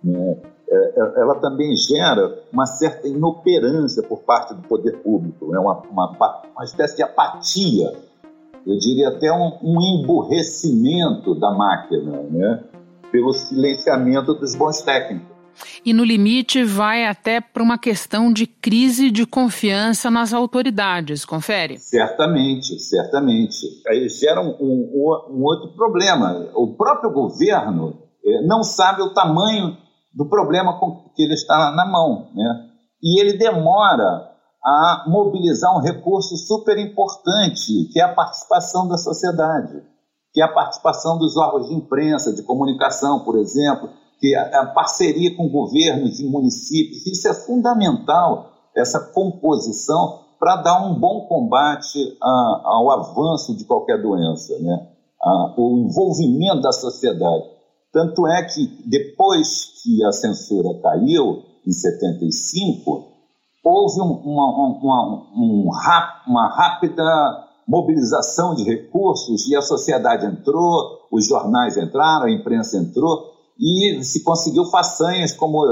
Né? 0.03 0.38
É, 0.71 0.99
ela 1.17 1.35
também 1.35 1.75
gera 1.75 2.39
uma 2.51 2.65
certa 2.65 3.05
inoperância 3.05 4.01
por 4.03 4.19
parte 4.19 4.53
do 4.53 4.61
poder 4.61 4.99
público, 4.99 5.51
né? 5.51 5.59
uma, 5.59 5.81
uma, 5.81 6.41
uma 6.55 6.63
espécie 6.63 6.95
de 6.95 7.03
apatia, 7.03 7.91
eu 8.65 8.77
diria 8.77 9.09
até 9.09 9.29
um, 9.33 9.57
um 9.61 9.81
emburrecimento 9.81 11.35
da 11.35 11.51
máquina, 11.51 12.21
né? 12.29 12.63
pelo 13.11 13.33
silenciamento 13.33 14.33
dos 14.35 14.55
bons 14.55 14.81
técnicos. 14.81 15.29
E 15.83 15.93
no 15.93 16.05
limite 16.05 16.63
vai 16.63 17.05
até 17.05 17.41
para 17.41 17.61
uma 17.61 17.77
questão 17.77 18.31
de 18.31 18.47
crise 18.47 19.11
de 19.11 19.25
confiança 19.25 20.09
nas 20.09 20.33
autoridades, 20.33 21.25
confere? 21.25 21.77
Certamente, 21.77 22.79
certamente. 22.79 23.67
Aí 23.87 24.07
gera 24.07 24.39
um, 24.39 24.55
um, 24.59 25.25
um 25.29 25.43
outro 25.43 25.75
problema. 25.75 26.49
O 26.55 26.67
próprio 26.75 27.11
governo 27.11 27.97
eh, 28.25 28.41
não 28.45 28.63
sabe 28.63 29.01
o 29.01 29.13
tamanho 29.13 29.75
do 30.13 30.27
problema 30.27 30.79
que 31.15 31.23
ele 31.23 31.33
está 31.33 31.71
na 31.71 31.85
mão. 31.85 32.27
Né? 32.33 32.69
E 33.01 33.19
ele 33.19 33.37
demora 33.37 34.29
a 34.63 35.05
mobilizar 35.07 35.75
um 35.75 35.81
recurso 35.81 36.37
super 36.37 36.77
importante, 36.77 37.89
que 37.91 37.99
é 37.99 38.03
a 38.03 38.13
participação 38.13 38.87
da 38.87 38.97
sociedade, 38.97 39.81
que 40.33 40.41
é 40.41 40.45
a 40.45 40.53
participação 40.53 41.17
dos 41.17 41.35
órgãos 41.35 41.67
de 41.67 41.73
imprensa, 41.73 42.33
de 42.33 42.43
comunicação, 42.43 43.21
por 43.21 43.37
exemplo, 43.37 43.89
que 44.19 44.35
a 44.35 44.67
parceria 44.67 45.35
com 45.35 45.49
governos 45.49 46.19
e 46.19 46.29
municípios. 46.29 47.07
Isso 47.07 47.27
é 47.27 47.33
fundamental, 47.33 48.51
essa 48.77 48.99
composição, 49.13 50.19
para 50.39 50.57
dar 50.57 50.85
um 50.85 50.93
bom 50.93 51.25
combate 51.27 52.17
ao 52.21 52.91
avanço 52.91 53.55
de 53.57 53.65
qualquer 53.65 53.99
doença, 54.01 54.57
né? 54.59 54.89
O 55.57 55.77
envolvimento 55.79 56.61
da 56.61 56.71
sociedade. 56.71 57.45
Tanto 57.91 58.25
é 58.27 58.43
que 58.43 58.67
depois 58.86 59.81
que 59.83 60.03
a 60.05 60.12
censura 60.12 60.79
caiu, 60.81 61.43
em 61.67 61.71
75, 61.71 63.07
houve 63.63 64.01
um, 64.01 64.13
uma, 64.24 64.48
uma, 64.48 65.27
um, 65.36 65.69
uma 66.27 66.50
rápida 66.50 67.03
mobilização 67.67 68.55
de 68.55 68.63
recursos 68.63 69.48
e 69.48 69.55
a 69.55 69.62
sociedade 69.62 70.25
entrou, 70.25 71.07
os 71.12 71.27
jornais 71.27 71.77
entraram, 71.77 72.25
a 72.25 72.31
imprensa 72.31 72.77
entrou 72.77 73.31
e 73.60 74.03
se 74.03 74.24
conseguiu 74.24 74.65
façanhas 74.65 75.33
como 75.33 75.63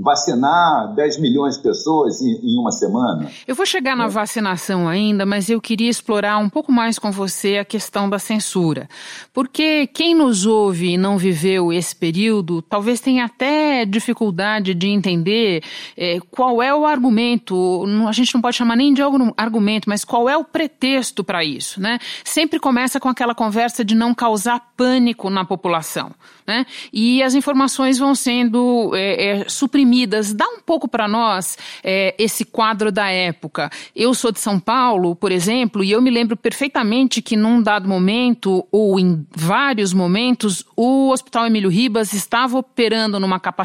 vacinar 0.00 0.94
10 0.94 1.18
milhões 1.20 1.56
de 1.56 1.62
pessoas 1.62 2.20
em, 2.20 2.32
em 2.42 2.58
uma 2.58 2.70
semana. 2.70 3.30
Eu 3.46 3.54
vou 3.54 3.66
chegar 3.66 3.96
na 3.96 4.06
vacinação 4.06 4.88
ainda, 4.88 5.24
mas 5.24 5.48
eu 5.48 5.60
queria 5.60 5.90
explorar 5.90 6.38
um 6.38 6.48
pouco 6.48 6.72
mais 6.72 6.98
com 6.98 7.10
você 7.10 7.58
a 7.58 7.64
questão 7.64 8.08
da 8.08 8.18
censura. 8.18 8.88
Porque 9.32 9.86
quem 9.86 10.14
nos 10.14 10.46
ouve 10.46 10.92
e 10.92 10.98
não 10.98 11.16
viveu 11.16 11.72
esse 11.72 11.94
período, 11.94 12.62
talvez 12.62 13.00
tenha 13.00 13.24
até 13.24 13.63
dificuldade 13.84 14.74
de 14.74 14.88
entender 14.88 15.62
é, 15.96 16.18
qual 16.30 16.62
é 16.62 16.74
o 16.74 16.84
argumento, 16.84 17.84
a 18.06 18.12
gente 18.12 18.34
não 18.34 18.40
pode 18.40 18.56
chamar 18.56 18.76
nem 18.76 18.92
de 18.92 19.00
argumento, 19.36 19.88
mas 19.88 20.04
qual 20.04 20.28
é 20.28 20.36
o 20.36 20.44
pretexto 20.44 21.24
para 21.24 21.42
isso, 21.42 21.80
né? 21.80 21.98
Sempre 22.22 22.60
começa 22.60 23.00
com 23.00 23.08
aquela 23.08 23.34
conversa 23.34 23.84
de 23.84 23.94
não 23.94 24.14
causar 24.14 24.60
pânico 24.76 25.30
na 25.30 25.44
população, 25.44 26.12
né? 26.46 26.66
E 26.92 27.22
as 27.22 27.34
informações 27.34 27.98
vão 27.98 28.14
sendo 28.14 28.92
é, 28.94 29.40
é, 29.40 29.48
suprimidas. 29.48 30.32
Dá 30.32 30.46
um 30.46 30.60
pouco 30.60 30.86
para 30.86 31.08
nós 31.08 31.56
é, 31.82 32.14
esse 32.18 32.44
quadro 32.44 32.92
da 32.92 33.08
época. 33.10 33.70
Eu 33.96 34.14
sou 34.14 34.30
de 34.30 34.38
São 34.38 34.60
Paulo, 34.60 35.16
por 35.16 35.32
exemplo, 35.32 35.82
e 35.82 35.90
eu 35.90 36.02
me 36.02 36.10
lembro 36.10 36.36
perfeitamente 36.36 37.22
que 37.22 37.36
num 37.36 37.62
dado 37.62 37.88
momento, 37.88 38.66
ou 38.70 39.00
em 39.00 39.26
vários 39.34 39.92
momentos, 39.92 40.64
o 40.76 41.10
Hospital 41.10 41.46
Emílio 41.46 41.70
Ribas 41.70 42.12
estava 42.12 42.58
operando 42.58 43.18
numa 43.18 43.40
capacidade 43.40 43.63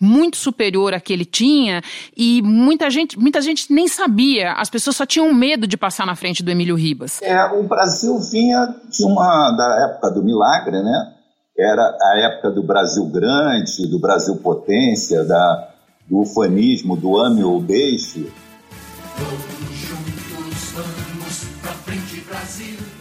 muito 0.00 0.36
superior 0.36 0.94
à 0.94 1.00
que 1.00 1.12
ele 1.12 1.24
tinha, 1.24 1.82
e 2.16 2.42
muita 2.42 2.90
gente, 2.90 3.18
muita 3.18 3.40
gente 3.40 3.72
nem 3.72 3.88
sabia, 3.88 4.52
as 4.52 4.70
pessoas 4.70 4.96
só 4.96 5.06
tinham 5.06 5.32
medo 5.34 5.66
de 5.66 5.76
passar 5.76 6.06
na 6.06 6.14
frente 6.14 6.42
do 6.42 6.50
Emílio 6.50 6.76
Ribas. 6.76 7.20
É, 7.22 7.44
o 7.52 7.62
Brasil 7.62 8.18
vinha 8.30 8.74
de 8.88 9.04
uma 9.04 9.50
da 9.56 9.90
época 9.90 10.10
do 10.10 10.22
milagre, 10.22 10.82
né? 10.82 11.14
era 11.60 11.82
a 11.82 12.18
época 12.20 12.50
do 12.50 12.62
Brasil 12.62 13.04
grande, 13.06 13.86
do 13.86 13.98
Brasil 13.98 14.36
potência, 14.36 15.24
da, 15.24 15.68
do 16.08 16.20
ufanismo, 16.20 16.96
do 16.96 17.18
ame 17.18 17.44
ou 17.44 17.60
deixe. 17.60 18.32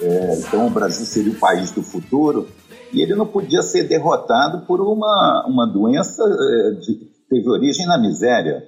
É, 0.01 0.35
então 0.37 0.67
o 0.67 0.69
Brasil 0.69 1.05
seria 1.05 1.31
o 1.31 1.35
país 1.35 1.71
do 1.71 1.81
futuro 1.81 2.49
e 2.93 3.01
ele 3.01 3.15
não 3.15 3.25
podia 3.25 3.61
ser 3.61 3.87
derrotado 3.87 4.65
por 4.65 4.81
uma, 4.81 5.45
uma 5.47 5.65
doença 5.65 6.23
que 6.83 7.11
teve 7.29 7.49
origem 7.49 7.85
na 7.85 7.97
miséria. 7.97 8.63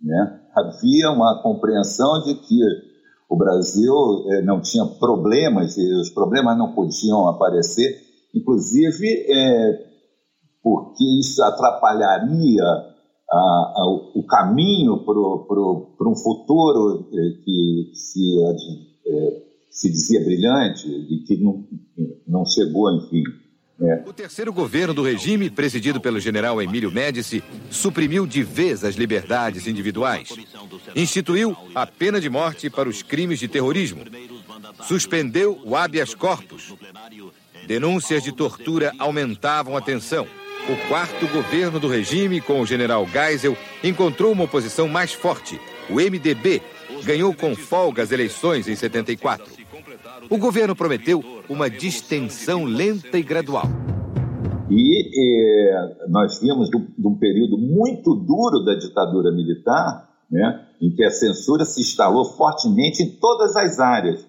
Né? 0.00 0.40
Havia 0.54 1.10
uma 1.10 1.42
compreensão 1.42 2.22
de 2.24 2.34
que 2.34 2.58
o 3.28 3.36
Brasil 3.36 3.94
é, 4.30 4.42
não 4.42 4.60
tinha 4.60 4.84
problemas 4.98 5.76
e 5.76 6.00
os 6.00 6.10
problemas 6.10 6.56
não 6.56 6.72
podiam 6.72 7.28
aparecer 7.28 8.08
inclusive 8.34 9.26
é, 9.28 9.88
porque 10.62 11.04
isso 11.20 11.42
atrapalharia 11.42 12.64
o 14.14 14.22
caminho 14.26 15.04
para 15.04 16.08
um 16.08 16.16
futuro 16.16 17.04
que 17.44 17.90
se, 17.92 18.36
se 19.70 19.90
dizia 19.90 20.24
brilhante 20.24 20.88
e 20.88 21.24
que 21.26 21.36
não, 21.36 21.66
não 22.26 22.46
chegou, 22.46 22.90
enfim. 22.90 23.22
É. 23.80 24.02
O 24.06 24.12
terceiro 24.12 24.52
governo 24.52 24.92
do 24.92 25.02
regime, 25.02 25.48
presidido 25.48 26.00
pelo 26.00 26.18
general 26.18 26.60
Emílio 26.60 26.90
Médici, 26.90 27.42
suprimiu 27.70 28.26
de 28.26 28.42
vez 28.42 28.84
as 28.84 28.96
liberdades 28.96 29.66
individuais. 29.66 30.30
Instituiu 30.96 31.56
a 31.74 31.86
pena 31.86 32.20
de 32.20 32.28
morte 32.28 32.68
para 32.68 32.88
os 32.88 33.02
crimes 33.02 33.38
de 33.38 33.46
terrorismo. 33.46 34.04
Suspendeu 34.82 35.60
o 35.64 35.76
habeas 35.76 36.14
corpus 36.14 36.74
Denúncias 37.68 38.22
de 38.22 38.32
tortura 38.32 38.94
aumentavam 38.98 39.76
a 39.76 39.80
tensão. 39.82 40.26
O 40.70 40.88
quarto 40.88 41.26
governo 41.28 41.78
do 41.78 41.86
regime, 41.86 42.40
com 42.40 42.62
o 42.62 42.66
general 42.66 43.06
Geisel, 43.06 43.54
encontrou 43.84 44.32
uma 44.32 44.44
oposição 44.44 44.88
mais 44.88 45.12
forte. 45.12 45.60
O 45.90 45.96
MDB 45.96 46.62
ganhou 47.04 47.34
com 47.34 47.54
folga 47.54 48.02
as 48.02 48.10
eleições 48.10 48.66
em 48.68 48.74
74. 48.74 49.57
O 50.30 50.38
governo 50.38 50.74
prometeu 50.74 51.22
uma 51.48 51.68
distensão 51.70 52.64
lenta 52.64 53.18
e 53.18 53.22
gradual. 53.22 53.64
E 54.70 55.70
eh, 55.70 56.06
nós 56.08 56.40
vimos 56.40 56.68
de 56.70 57.06
um 57.06 57.18
período 57.18 57.56
muito 57.56 58.14
duro 58.14 58.64
da 58.64 58.74
ditadura 58.74 59.32
militar, 59.32 60.08
né, 60.30 60.66
em 60.80 60.90
que 60.94 61.02
a 61.04 61.10
censura 61.10 61.64
se 61.64 61.80
instalou 61.80 62.24
fortemente 62.24 63.02
em 63.02 63.18
todas 63.18 63.56
as 63.56 63.78
áreas 63.78 64.26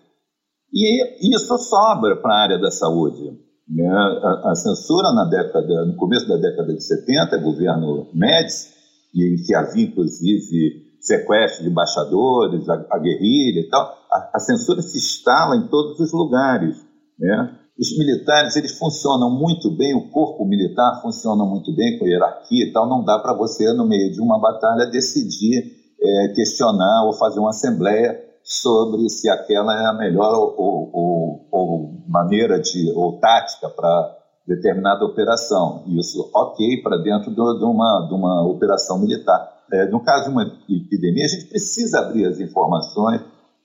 e 0.74 1.36
isso 1.36 1.58
sobra 1.58 2.16
para 2.16 2.34
a 2.34 2.42
área 2.42 2.60
da 2.60 2.72
saúde. 2.72 3.32
Né? 3.68 3.88
A, 3.88 4.52
a, 4.52 4.56
censura 4.56 5.12
na 5.14 5.26
década, 5.26 5.86
no 5.86 5.96
começo 5.96 6.28
da 6.28 6.38
década 6.38 6.74
de 6.74 6.84
70, 6.84 7.38
governo 7.38 8.08
Médici, 8.14 8.70
em 9.16 9.36
que 9.36 9.56
havia 9.56 9.86
inclusive 9.86 10.89
sequestro 11.00 11.64
de 11.64 11.70
embaixadores, 11.70 12.68
a, 12.70 12.86
a 12.92 13.00
guerrilha 13.00 13.62
e 13.62 13.70
tal, 13.70 13.98
a, 14.12 14.32
a, 14.36 14.40
censura 14.40 14.82
se 14.82 14.98
instala 14.98 15.56
em 15.56 15.68
todos 15.68 16.00
os 16.00 16.12
lugares. 16.12 16.76
Né? 17.18 17.56
Os 17.78 17.98
militares 17.98 18.56
eles 18.56 18.78
funcionam 18.78 19.30
muito 19.30 19.72
bem, 19.72 19.96
o 19.96 20.10
corpo 20.10 20.46
militar 20.46 21.02
funciona 21.02 21.46
muito 21.46 21.74
bem 21.76 21.98
com 21.98 22.06
hierarquia 22.06 22.66
e 22.66 22.74
tal, 22.74 22.88
não 22.88 23.04
dá 23.04 23.18
para 23.20 23.34
você, 23.34 23.72
no 23.74 23.88
meio 23.88 24.12
de 24.12 24.20
uma 24.20 24.40
batalha, 24.40 24.90
decidir 24.92 25.80
é, 26.02 26.28
questionar 26.34 27.06
ou 27.06 27.14
fazer 27.14 27.40
uma 27.40 27.50
assembleia 27.50 28.20
sobre 28.44 29.08
se 29.10 29.30
aquela 29.30 29.74
é 29.74 29.86
a 29.86 29.94
melhor 29.94 30.54
ou, 30.58 30.90
ou, 30.92 31.48
ou 31.52 31.94
maneira 32.08 32.60
de 32.60 32.92
ou 32.96 33.20
tática 33.20 33.70
para 33.70 34.18
determinada 34.48 35.06
operação. 35.06 35.84
Isso, 35.88 36.30
ok, 36.34 36.82
para 36.82 36.98
dentro 36.98 37.32
de, 37.32 37.40
uma, 37.40 38.08
de 38.08 38.14
uma 38.16 38.44
operação 38.48 39.00
militar. 39.00 39.59
É, 39.72 39.86
no 39.86 40.00
caso 40.00 40.26
de 40.26 40.32
uma 40.32 40.44
epidemia, 40.68 41.26
a 41.26 41.28
gente 41.28 41.46
precisa 41.46 42.00
abrir 42.00 42.26
as 42.26 42.40
informações 42.40 43.22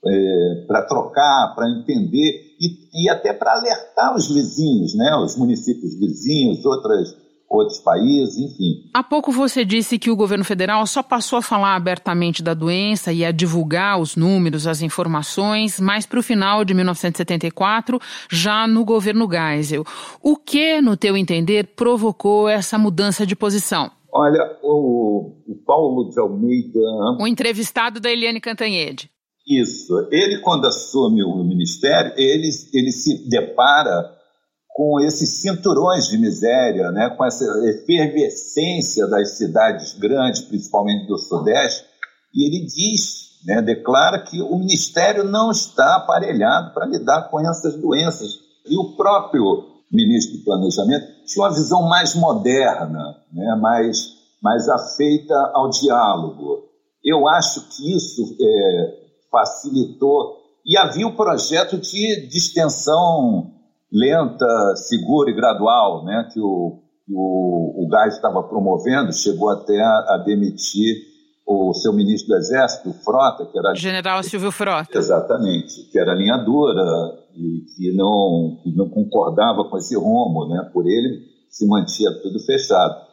é, 0.07 0.65
para 0.67 0.83
trocar, 0.83 1.55
para 1.55 1.69
entender 1.71 2.57
e, 2.61 3.05
e 3.05 3.09
até 3.09 3.33
para 3.33 3.53
alertar 3.53 4.15
os 4.15 4.29
vizinhos, 4.29 4.95
né, 4.95 5.17
os 5.17 5.37
municípios 5.37 5.99
vizinhos, 5.99 6.65
outras 6.65 7.25
outros 7.49 7.79
países, 7.79 8.37
enfim. 8.37 8.91
Há 8.93 9.03
pouco 9.03 9.31
você 9.31 9.65
disse 9.65 9.99
que 9.99 10.11
o 10.11 10.17
governo 10.17 10.45
federal 10.45 10.85
só 10.87 11.03
passou 11.03 11.39
a 11.39 11.43
falar 11.43 11.77
abertamente 11.77 12.43
da 12.43 12.53
doença 12.53 13.13
e 13.13 13.25
a 13.25 13.31
divulgar 13.31 14.01
os 14.01 14.17
números, 14.17 14.67
as 14.67 14.83
informações, 14.83 15.79
mais 15.79 16.05
para 16.05 16.19
o 16.19 16.23
final 16.23 16.65
de 16.65 16.75
1974, 16.75 18.01
já 18.31 18.67
no 18.67 18.85
governo 18.85 19.29
Geisel. 19.31 19.85
O 20.21 20.37
que, 20.37 20.81
no 20.81 20.97
teu 20.97 21.17
entender, 21.17 21.75
provocou 21.77 22.49
essa 22.49 22.77
mudança 22.77 23.27
de 23.27 23.37
posição? 23.37 23.91
Olha, 24.17 24.59
o, 24.63 25.43
o 25.45 25.57
Paulo 25.67 26.09
de 26.09 26.21
Almeida. 26.21 26.79
O 27.21 27.27
entrevistado 27.27 27.99
da 27.99 28.11
Eliane 28.11 28.41
Cantanhede. 28.41 29.11
Isso. 29.45 30.09
Ele, 30.13 30.39
quando 30.39 30.67
assume 30.69 31.25
o 31.25 31.43
ministério, 31.43 32.13
ele, 32.17 32.49
ele 32.73 32.93
se 32.93 33.29
depara 33.29 34.15
com 34.69 35.01
esses 35.01 35.41
cinturões 35.41 36.09
de 36.09 36.17
miséria, 36.17 36.91
né, 36.93 37.11
com 37.11 37.25
essa 37.25 37.45
efervescência 37.69 39.07
das 39.07 39.37
cidades 39.37 39.97
grandes, 39.99 40.43
principalmente 40.43 41.07
do 41.07 41.19
Sudeste, 41.19 41.85
e 42.35 42.47
ele 42.47 42.67
diz, 42.67 43.41
né, 43.45 43.63
declara 43.63 44.21
que 44.21 44.41
o 44.41 44.59
Ministério 44.59 45.25
não 45.25 45.51
está 45.51 45.97
aparelhado 45.97 46.73
para 46.73 46.87
lidar 46.87 47.31
com 47.31 47.41
essas 47.41 47.77
doenças. 47.77 48.31
E 48.67 48.77
o 48.77 48.97
próprio 48.97 49.74
ministro 49.91 50.39
do 50.39 50.45
Planejamento 50.45 51.07
tinha 51.27 51.45
uma 51.45 51.55
visão 51.55 51.83
mais 51.83 52.15
moderna, 52.15 53.17
né, 53.33 53.57
mais, 53.61 54.15
mais 54.43 54.69
afeita 54.69 55.35
ao 55.55 55.71
diálogo. 55.71 56.65
Eu 57.05 57.29
acho 57.29 57.69
que 57.69 57.97
isso 57.97 58.37
é, 58.41 58.95
facilitou. 59.31 60.39
E 60.65 60.77
havia 60.77 61.07
o 61.07 61.17
projeto 61.17 61.79
de 61.79 62.27
distensão 62.29 63.53
lenta, 63.93 64.77
segura 64.77 65.31
e 65.31 65.35
gradual, 65.35 66.05
né, 66.05 66.29
que 66.33 66.41
o, 66.41 66.81
o, 67.09 67.85
o 67.85 67.89
Gás 67.89 68.15
estava 68.15 68.43
promovendo, 68.43 69.13
chegou 69.13 69.51
até 69.51 69.81
a, 69.81 70.15
a, 70.15 70.23
demitir 70.25 71.15
o 71.47 71.75
seu 71.75 71.93
ministro 71.93 72.29
do 72.29 72.37
Exército, 72.39 72.93
Frota, 73.05 73.47
que 73.47 73.59
era... 73.59 73.75
General 73.75 74.23
Silvio 74.23 74.51
Frota. 74.51 74.99
Exatamente, 74.99 75.85
que 75.93 75.99
era 75.99 76.15
linha 76.15 76.39
dura 76.39 77.24
e 77.37 77.65
que 77.77 77.93
não, 77.97 78.59
que 78.63 78.75
não 78.75 78.89
concordava 78.89 79.65
com 79.65 79.77
esse 79.77 79.97
rumo, 79.97 80.47
né? 80.49 80.69
Por 80.73 80.87
ele 80.87 81.23
se 81.49 81.67
mantinha 81.67 82.11
tudo 82.23 82.39
fechado. 82.41 83.05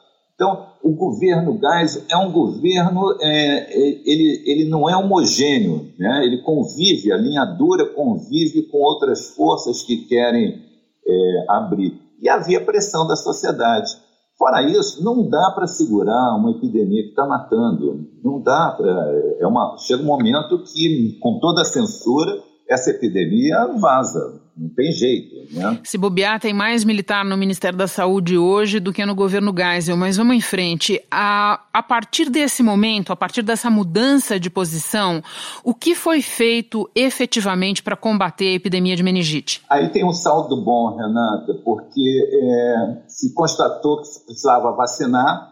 Então, 0.42 0.72
o 0.84 0.96
governo 0.96 1.60
Gás 1.60 2.04
é 2.10 2.18
um 2.18 2.32
governo, 2.32 3.16
é, 3.22 3.28
é, 3.28 4.02
ele, 4.04 4.44
ele 4.48 4.70
não 4.70 4.90
é 4.90 4.98
homogêneo, 4.98 5.94
né? 6.00 6.26
ele 6.26 6.42
convive, 6.42 7.12
a 7.12 7.18
linha 7.18 7.46
dura 7.46 7.86
convive 7.94 8.64
com 8.64 8.80
outras 8.80 9.36
forças 9.36 9.84
que 9.84 9.98
querem 10.08 10.60
é, 11.08 11.46
abrir. 11.48 11.94
E 12.20 12.28
havia 12.28 12.66
pressão 12.66 13.08
da 13.08 13.16
sociedade. 13.16 13.92
Fora 14.36 14.64
isso, 14.64 15.04
não 15.04 15.30
dá 15.30 15.52
para 15.54 15.68
segurar 15.68 16.36
uma 16.36 16.50
epidemia 16.50 17.04
que 17.04 17.10
está 17.10 17.28
matando. 17.28 18.08
Não 18.24 18.42
dá. 18.42 18.72
Pra, 18.76 18.90
é 18.90 19.78
chega 19.78 20.02
um 20.02 20.08
momento 20.08 20.64
que, 20.64 21.20
com 21.22 21.40
toda 21.40 21.62
a 21.62 21.66
censura, 21.66 22.42
essa 22.72 22.92
epidemia 22.92 23.68
vaza. 23.80 24.42
Não 24.56 24.70
tem 24.70 24.92
jeito, 24.92 25.54
né? 25.54 25.80
Se 25.84 25.98
bobear, 25.98 26.40
tem 26.40 26.54
mais 26.54 26.84
militar 26.84 27.26
no 27.26 27.36
Ministério 27.36 27.78
da 27.78 27.88
Saúde 27.88 28.38
hoje 28.38 28.80
do 28.80 28.94
que 28.94 29.06
no 29.06 29.16
governo 29.16 29.54
Geisel. 29.56 29.98
Mas 29.98 30.18
vamos 30.18 30.36
em 30.36 30.42
frente. 30.42 31.02
A, 31.10 31.62
a 31.74 31.82
partir 31.82 32.30
desse 32.30 32.62
momento, 32.62 33.12
a 33.12 33.16
partir 33.16 33.42
dessa 33.42 33.70
mudança 33.70 34.40
de 34.40 34.50
posição, 34.50 35.22
o 35.64 35.74
que 35.74 35.96
foi 35.96 36.22
feito 36.22 36.90
efetivamente 36.94 37.82
para 37.82 37.96
combater 37.96 38.50
a 38.50 38.54
epidemia 38.54 38.96
de 38.96 39.04
meningite? 39.04 39.62
Aí 39.70 39.90
tem 39.90 40.06
um 40.06 40.14
saldo 40.14 40.64
bom, 40.64 40.96
Renata, 40.96 41.54
porque 41.66 42.30
é, 42.32 43.04
se 43.08 43.34
constatou 43.34 44.02
que 44.02 44.08
se 44.08 44.26
precisava 44.26 44.72
vacinar 44.74 45.52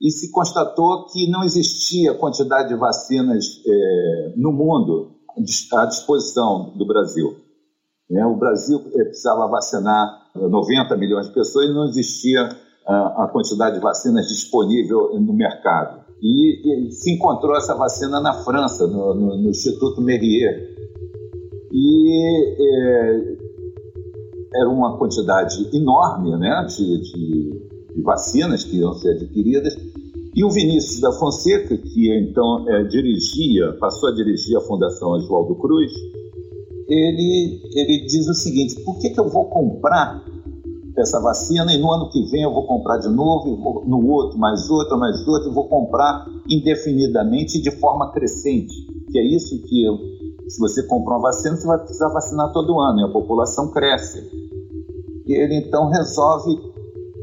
e 0.00 0.10
se 0.10 0.30
constatou 0.32 1.06
que 1.06 1.30
não 1.30 1.44
existia 1.44 2.14
quantidade 2.14 2.70
de 2.70 2.74
vacinas 2.74 3.44
é, 3.66 4.32
no 4.36 4.50
mundo 4.50 5.19
à 5.74 5.84
disposição 5.86 6.72
do 6.76 6.86
Brasil. 6.86 7.36
Né? 8.08 8.24
O 8.26 8.36
Brasil 8.36 8.80
eh, 8.94 9.04
precisava 9.04 9.46
vacinar 9.48 10.30
90 10.34 10.96
milhões 10.96 11.26
de 11.26 11.34
pessoas 11.34 11.68
e 11.68 11.74
não 11.74 11.84
existia 11.84 12.48
a 12.86 13.28
quantidade 13.32 13.76
de 13.76 13.82
vacinas 13.82 14.26
disponível 14.26 15.10
no 15.20 15.32
mercado. 15.32 16.00
E 16.22 16.90
se 16.90 17.12
encontrou 17.12 17.56
essa 17.56 17.74
vacina 17.74 18.20
na 18.20 18.34
França, 18.44 18.86
no, 18.86 19.14
no, 19.14 19.36
no 19.36 19.48
Instituto 19.48 20.00
Merier. 20.02 20.76
E 21.72 22.12
é, 22.58 23.36
era 24.54 24.68
uma 24.68 24.98
quantidade 24.98 25.68
enorme 25.74 26.36
né, 26.36 26.66
de, 26.68 27.00
de, 27.00 27.68
de, 27.94 28.02
vacinas 28.02 28.64
que 28.64 28.78
iam 28.78 28.92
ser 28.94 29.12
adquiridas. 29.12 29.74
E 30.34 30.44
o 30.44 30.50
Vinícius 30.50 31.00
da 31.00 31.12
Fonseca, 31.12 31.76
que 31.76 32.12
então 32.18 32.68
é, 32.68 32.84
dirigia, 32.84 33.72
passou 33.80 34.08
a 34.08 34.14
dirigir 34.14 34.56
a 34.56 34.60
Fundação 34.60 35.10
Oswaldo 35.10 35.56
Cruz, 35.56 35.92
ele, 36.88 37.60
ele 37.74 38.06
diz 38.06 38.28
o 38.28 38.34
seguinte: 38.34 38.80
por 38.84 38.98
que, 38.98 39.10
que 39.10 39.18
eu 39.18 39.28
vou 39.28 39.46
comprar 39.46 40.24
essa 40.96 41.20
vacina 41.20 41.72
e 41.72 41.78
no 41.78 41.90
ano 41.92 42.10
que 42.10 42.22
vem 42.30 42.42
eu 42.42 42.52
vou 42.52 42.66
comprar 42.66 42.98
de 42.98 43.08
novo, 43.08 43.56
vou, 43.56 43.84
no 43.86 44.06
outro, 44.08 44.38
mais 44.38 44.68
outro, 44.70 44.98
mais 44.98 45.26
outro, 45.26 45.50
e 45.50 45.54
vou 45.54 45.68
comprar 45.68 46.26
indefinidamente 46.48 47.60
de 47.60 47.70
forma 47.72 48.12
crescente? 48.12 48.74
Que 49.10 49.18
é 49.18 49.24
isso 49.24 49.60
que, 49.62 49.84
eu, 49.84 49.96
se 50.48 50.60
você 50.60 50.86
comprar 50.86 51.16
uma 51.16 51.22
vacina, 51.22 51.56
você 51.56 51.66
vai 51.66 51.78
precisar 51.78 52.08
vacinar 52.08 52.52
todo 52.52 52.80
ano 52.80 53.00
e 53.00 53.04
a 53.04 53.08
população 53.08 53.70
cresce. 53.72 54.20
E 55.26 55.32
ele 55.32 55.56
então 55.56 55.88
resolve 55.88 56.56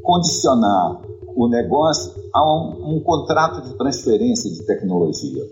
condicionar 0.03 1.06
o 1.37 1.47
negócio 1.47 2.11
a 2.33 2.43
um, 2.43 2.95
um 2.95 2.99
contrato 2.99 3.61
de 3.61 3.77
transferência 3.77 4.51
de 4.51 4.65
tecnologia. 4.65 5.43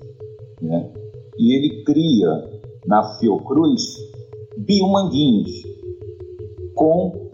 Né? 0.60 0.91
E 1.38 1.56
ele 1.56 1.84
cria 1.84 2.28
na 2.88 3.04
Fiocruz 3.19 3.84
biomanguinhos 4.58 5.63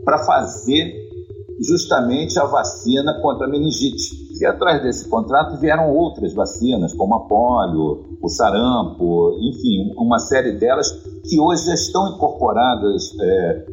para 0.03 0.19
fazer 0.19 0.93
justamente 1.61 2.37
a 2.39 2.45
vacina 2.45 3.21
contra 3.21 3.47
a 3.47 3.49
meningite. 3.49 4.21
E 4.39 4.45
atrás 4.45 4.81
desse 4.81 5.07
contrato 5.07 5.59
vieram 5.59 5.95
outras 5.95 6.33
vacinas, 6.33 6.93
como 6.93 7.15
a 7.15 7.27
polio, 7.27 8.17
o 8.21 8.27
sarampo, 8.27 9.37
enfim, 9.39 9.93
uma 9.95 10.19
série 10.19 10.53
delas 10.53 10.91
que 11.23 11.39
hoje 11.39 11.67
já 11.67 11.73
estão 11.75 12.15
incorporadas 12.15 13.11
é, 13.21 13.65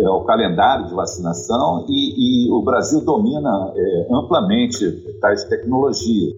é, 0.00 0.06
ao 0.06 0.24
calendário 0.24 0.86
de 0.88 0.94
vacinação 0.94 1.84
e, 1.88 2.46
e 2.46 2.50
o 2.50 2.62
Brasil 2.62 3.04
domina 3.04 3.72
é, 3.76 4.08
amplamente 4.10 4.90
tais 5.20 5.44
tecnologias. 5.44 6.34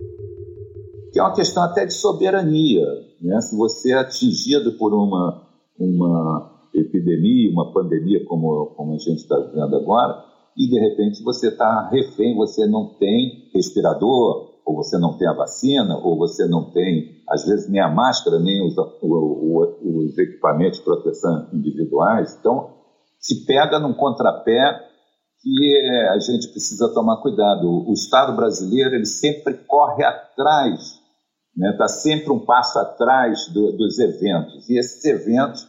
Que 1.12 1.20
é 1.20 1.22
uma 1.22 1.35
questão 1.35 1.62
até 1.62 1.87
de 1.87 1.92
soberania. 1.92 2.87
Né? 3.20 3.40
Se 3.40 3.57
você 3.57 3.92
é 3.92 3.98
atingido 3.98 4.72
por 4.72 4.92
uma, 4.92 5.46
uma 5.79 6.51
epidemia, 6.75 7.53
uma 7.53 7.72
pandemia 7.72 8.25
como, 8.27 8.66
como 8.77 8.94
a 8.94 8.98
gente 8.98 9.18
está 9.18 9.38
vivendo 9.38 9.77
agora, 9.77 10.25
e 10.57 10.68
de 10.68 10.79
repente 10.79 11.22
você 11.22 11.48
está 11.48 11.88
refém, 11.88 12.35
você 12.37 12.66
não 12.66 12.94
tem 12.98 13.48
respirador, 13.55 14.53
ou 14.64 14.77
você 14.77 14.98
não 14.98 15.16
tem 15.16 15.29
a 15.29 15.35
vacina, 15.35 15.98
ou 15.98 16.16
você 16.16 16.46
não 16.46 16.70
tem, 16.70 17.22
às 17.29 17.44
vezes, 17.44 17.68
nem 17.68 17.81
a 17.81 17.90
máscara, 17.90 18.38
nem 18.38 18.66
os, 18.66 18.77
o, 18.79 18.87
o, 19.03 20.05
os 20.05 20.18
equipamentos 20.18 20.79
de 20.79 20.85
proteção 20.85 21.48
individuais. 21.53 22.37
Então, 22.38 22.82
se 23.23 23.47
pega 23.47 23.79
num 23.79 23.95
contrapé 23.95 24.89
que 25.41 25.77
é, 25.77 26.09
a 26.11 26.19
gente 26.19 26.49
precisa 26.49 26.93
tomar 26.93 27.23
cuidado. 27.23 27.89
O 27.89 27.93
Estado 27.93 28.37
brasileiro 28.37 28.95
ele 28.95 29.07
sempre 29.07 29.55
corre 29.67 30.05
atrás 30.05 31.03
está 31.53 31.57
né? 31.57 31.73
Tá 31.77 31.89
sempre 31.89 32.33
um 32.33 32.41
passo 32.41 32.79
atrás 32.79 33.49
do, 33.49 33.73
dos 33.73 33.99
eventos. 33.99 34.69
E 34.69 34.79
esses 34.79 35.05
eventos, 35.05 35.67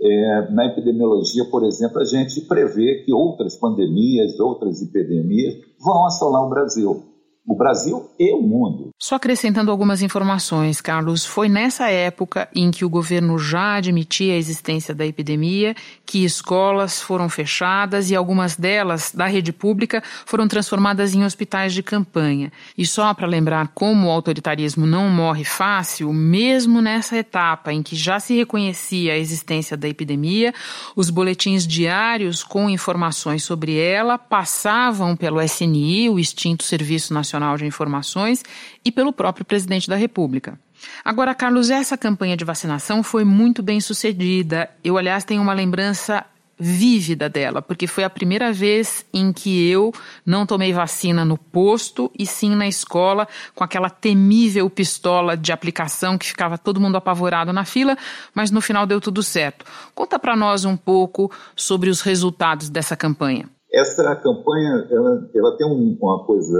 é, 0.00 0.50
na 0.50 0.66
epidemiologia, 0.66 1.44
por 1.50 1.64
exemplo, 1.64 2.00
a 2.00 2.04
gente 2.04 2.40
prevê 2.42 3.02
que 3.04 3.12
outras 3.12 3.56
pandemias, 3.56 4.38
outras 4.40 4.82
epidemias 4.82 5.54
vão 5.80 6.06
assolar 6.06 6.42
o 6.42 6.50
Brasil 6.50 7.04
o 7.46 7.54
Brasil 7.54 8.10
e 8.18 8.34
o 8.34 8.42
mundo. 8.42 8.90
Só 8.98 9.14
acrescentando 9.14 9.70
algumas 9.70 10.02
informações, 10.02 10.80
Carlos, 10.80 11.24
foi 11.24 11.48
nessa 11.48 11.88
época 11.88 12.48
em 12.54 12.70
que 12.70 12.84
o 12.84 12.88
governo 12.88 13.38
já 13.38 13.76
admitia 13.76 14.34
a 14.34 14.36
existência 14.36 14.94
da 14.94 15.06
epidemia 15.06 15.76
que 16.04 16.24
escolas 16.24 17.00
foram 17.00 17.28
fechadas 17.28 18.10
e 18.10 18.16
algumas 18.16 18.56
delas, 18.56 19.12
da 19.14 19.26
rede 19.26 19.52
pública, 19.52 20.02
foram 20.24 20.48
transformadas 20.48 21.14
em 21.14 21.24
hospitais 21.24 21.72
de 21.72 21.82
campanha. 21.82 22.50
E 22.76 22.84
só 22.84 23.14
para 23.14 23.26
lembrar 23.26 23.68
como 23.68 24.08
o 24.08 24.10
autoritarismo 24.10 24.86
não 24.86 25.08
morre 25.08 25.44
fácil, 25.44 26.12
mesmo 26.12 26.80
nessa 26.80 27.16
etapa 27.16 27.72
em 27.72 27.82
que 27.82 27.94
já 27.94 28.18
se 28.18 28.34
reconhecia 28.34 29.12
a 29.12 29.18
existência 29.18 29.76
da 29.76 29.88
epidemia, 29.88 30.52
os 30.96 31.10
boletins 31.10 31.66
diários 31.66 32.42
com 32.42 32.68
informações 32.68 33.44
sobre 33.44 33.78
ela 33.78 34.18
passavam 34.18 35.14
pelo 35.14 35.40
SNI, 35.40 36.08
o 36.08 36.18
extinto 36.18 36.64
Serviço 36.64 37.14
Nacional 37.14 37.35
Nacional 37.36 37.56
de 37.56 37.66
Informações 37.66 38.42
e 38.84 38.90
pelo 38.90 39.12
próprio 39.12 39.44
presidente 39.44 39.88
da 39.88 39.96
República. 39.96 40.58
Agora, 41.04 41.34
Carlos, 41.34 41.70
essa 41.70 41.96
campanha 41.96 42.36
de 42.36 42.44
vacinação 42.44 43.02
foi 43.02 43.24
muito 43.24 43.62
bem 43.62 43.80
sucedida. 43.80 44.70
Eu, 44.82 44.98
aliás, 44.98 45.24
tenho 45.24 45.42
uma 45.42 45.54
lembrança 45.54 46.24
vívida 46.58 47.28
dela, 47.28 47.60
porque 47.60 47.86
foi 47.86 48.02
a 48.02 48.08
primeira 48.08 48.50
vez 48.50 49.04
em 49.12 49.30
que 49.30 49.68
eu 49.68 49.92
não 50.24 50.46
tomei 50.46 50.72
vacina 50.72 51.22
no 51.22 51.36
posto 51.36 52.10
e 52.18 52.24
sim 52.24 52.54
na 52.54 52.66
escola, 52.66 53.28
com 53.54 53.62
aquela 53.62 53.90
temível 53.90 54.68
pistola 54.70 55.36
de 55.36 55.52
aplicação 55.52 56.16
que 56.16 56.26
ficava 56.26 56.56
todo 56.56 56.80
mundo 56.80 56.96
apavorado 56.96 57.52
na 57.52 57.66
fila, 57.66 57.96
mas 58.34 58.50
no 58.50 58.62
final 58.62 58.86
deu 58.86 59.02
tudo 59.02 59.22
certo. 59.22 59.66
Conta 59.94 60.18
para 60.18 60.34
nós 60.34 60.64
um 60.64 60.78
pouco 60.78 61.30
sobre 61.54 61.90
os 61.90 62.00
resultados 62.00 62.70
dessa 62.70 62.96
campanha. 62.96 63.50
Essa 63.76 64.16
campanha 64.16 64.88
ela, 64.90 65.30
ela 65.34 65.56
tem 65.58 65.66
um, 65.66 65.98
uma 66.00 66.24
coisa 66.24 66.58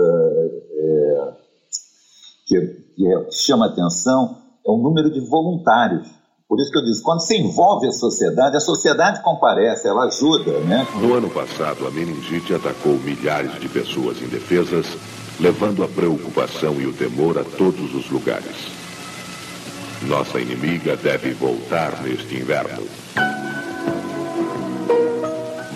é, 0.71 1.33
que, 2.47 2.61
que 2.95 3.07
é, 3.07 3.31
chama 3.31 3.67
atenção, 3.67 4.37
é 4.67 4.71
o 4.71 4.77
número 4.77 5.11
de 5.11 5.21
voluntários. 5.21 6.07
Por 6.47 6.61
isso 6.61 6.71
que 6.71 6.79
eu 6.79 6.85
disse, 6.85 7.03
quando 7.03 7.21
se 7.21 7.35
envolve 7.39 7.89
a 7.89 7.93
sociedade, 7.93 8.59
a 8.59 8.61
sociedade 8.61 9.23
comparece, 9.23 9.89
ela 9.89 10.05
ajuda, 10.05 10.61
né? 10.61 10.87
No 11.01 11.15
ano 11.15 11.31
passado, 11.31 11.87
a 11.87 11.91
meningite 11.91 12.53
atacou 12.53 12.93
milhares 12.99 13.59
de 13.59 13.69
pessoas 13.69 14.21
indefesas, 14.21 14.87
levando 15.41 15.83
a 15.83 15.89
preocupação 15.89 16.75
e 16.75 16.87
o 16.87 16.93
temor 16.93 17.39
a 17.39 17.45
todos 17.45 17.95
os 17.95 18.11
lugares. 18.11 18.69
Nossa 20.03 20.39
inimiga 20.39 20.97
deve 20.97 21.33
voltar 21.33 22.03
neste 22.03 22.37
inverno. 22.37 22.87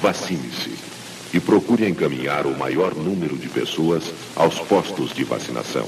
Vacine-se 0.02 0.79
e 1.32 1.40
procure 1.40 1.88
encaminhar 1.88 2.46
o 2.46 2.58
maior 2.58 2.94
número 2.94 3.36
de 3.36 3.48
pessoas 3.48 4.12
aos 4.36 4.58
postos 4.60 5.12
de 5.12 5.24
vacinação. 5.24 5.86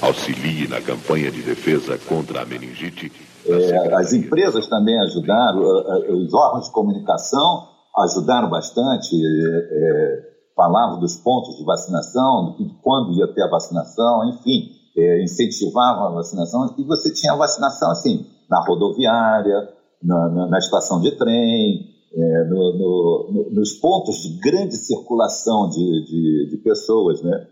Auxilie 0.00 0.68
na 0.68 0.80
campanha 0.80 1.30
de 1.30 1.42
defesa 1.42 1.98
contra 2.08 2.42
a 2.42 2.46
meningite. 2.46 3.12
É, 3.46 3.94
as 3.94 4.12
empresas 4.12 4.66
também 4.68 4.98
ajudaram, 5.00 5.60
os 6.08 6.32
órgãos 6.32 6.66
de 6.66 6.72
comunicação 6.72 7.68
ajudaram 7.96 8.48
bastante. 8.48 9.14
É, 9.14 10.30
falava 10.60 10.96
dos 10.98 11.16
pontos 11.16 11.56
de 11.56 11.64
vacinação, 11.64 12.54
de 12.58 12.68
quando 12.82 13.14
ia 13.14 13.26
ter 13.28 13.42
a 13.42 13.48
vacinação, 13.48 14.28
enfim, 14.28 14.68
é, 14.94 15.22
incentivava 15.22 16.08
a 16.08 16.10
vacinação, 16.10 16.74
e 16.76 16.84
você 16.84 17.10
tinha 17.14 17.32
a 17.32 17.36
vacinação 17.36 17.90
assim, 17.90 18.26
na 18.48 18.62
rodoviária, 18.66 19.70
na, 20.02 20.28
na, 20.28 20.46
na 20.48 20.58
estação 20.58 21.00
de 21.00 21.12
trem, 21.16 21.89
é, 22.12 22.44
no, 22.44 22.72
no, 22.76 23.50
nos 23.52 23.74
pontos 23.74 24.16
de 24.22 24.38
grande 24.40 24.76
circulação 24.76 25.68
de, 25.68 26.04
de, 26.04 26.48
de, 26.50 26.56
pessoas, 26.58 27.22
né? 27.22 27.46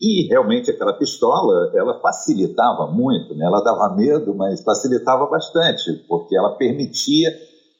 E 0.00 0.26
realmente 0.28 0.70
aquela 0.70 0.94
pistola, 0.94 1.72
ela 1.74 2.00
facilitava 2.00 2.90
muito, 2.90 3.34
né? 3.34 3.44
Ela 3.44 3.62
dava 3.62 3.94
medo, 3.94 4.34
mas 4.34 4.62
facilitava 4.62 5.26
bastante, 5.26 5.92
porque 6.08 6.36
ela 6.36 6.56
permitia, 6.56 7.30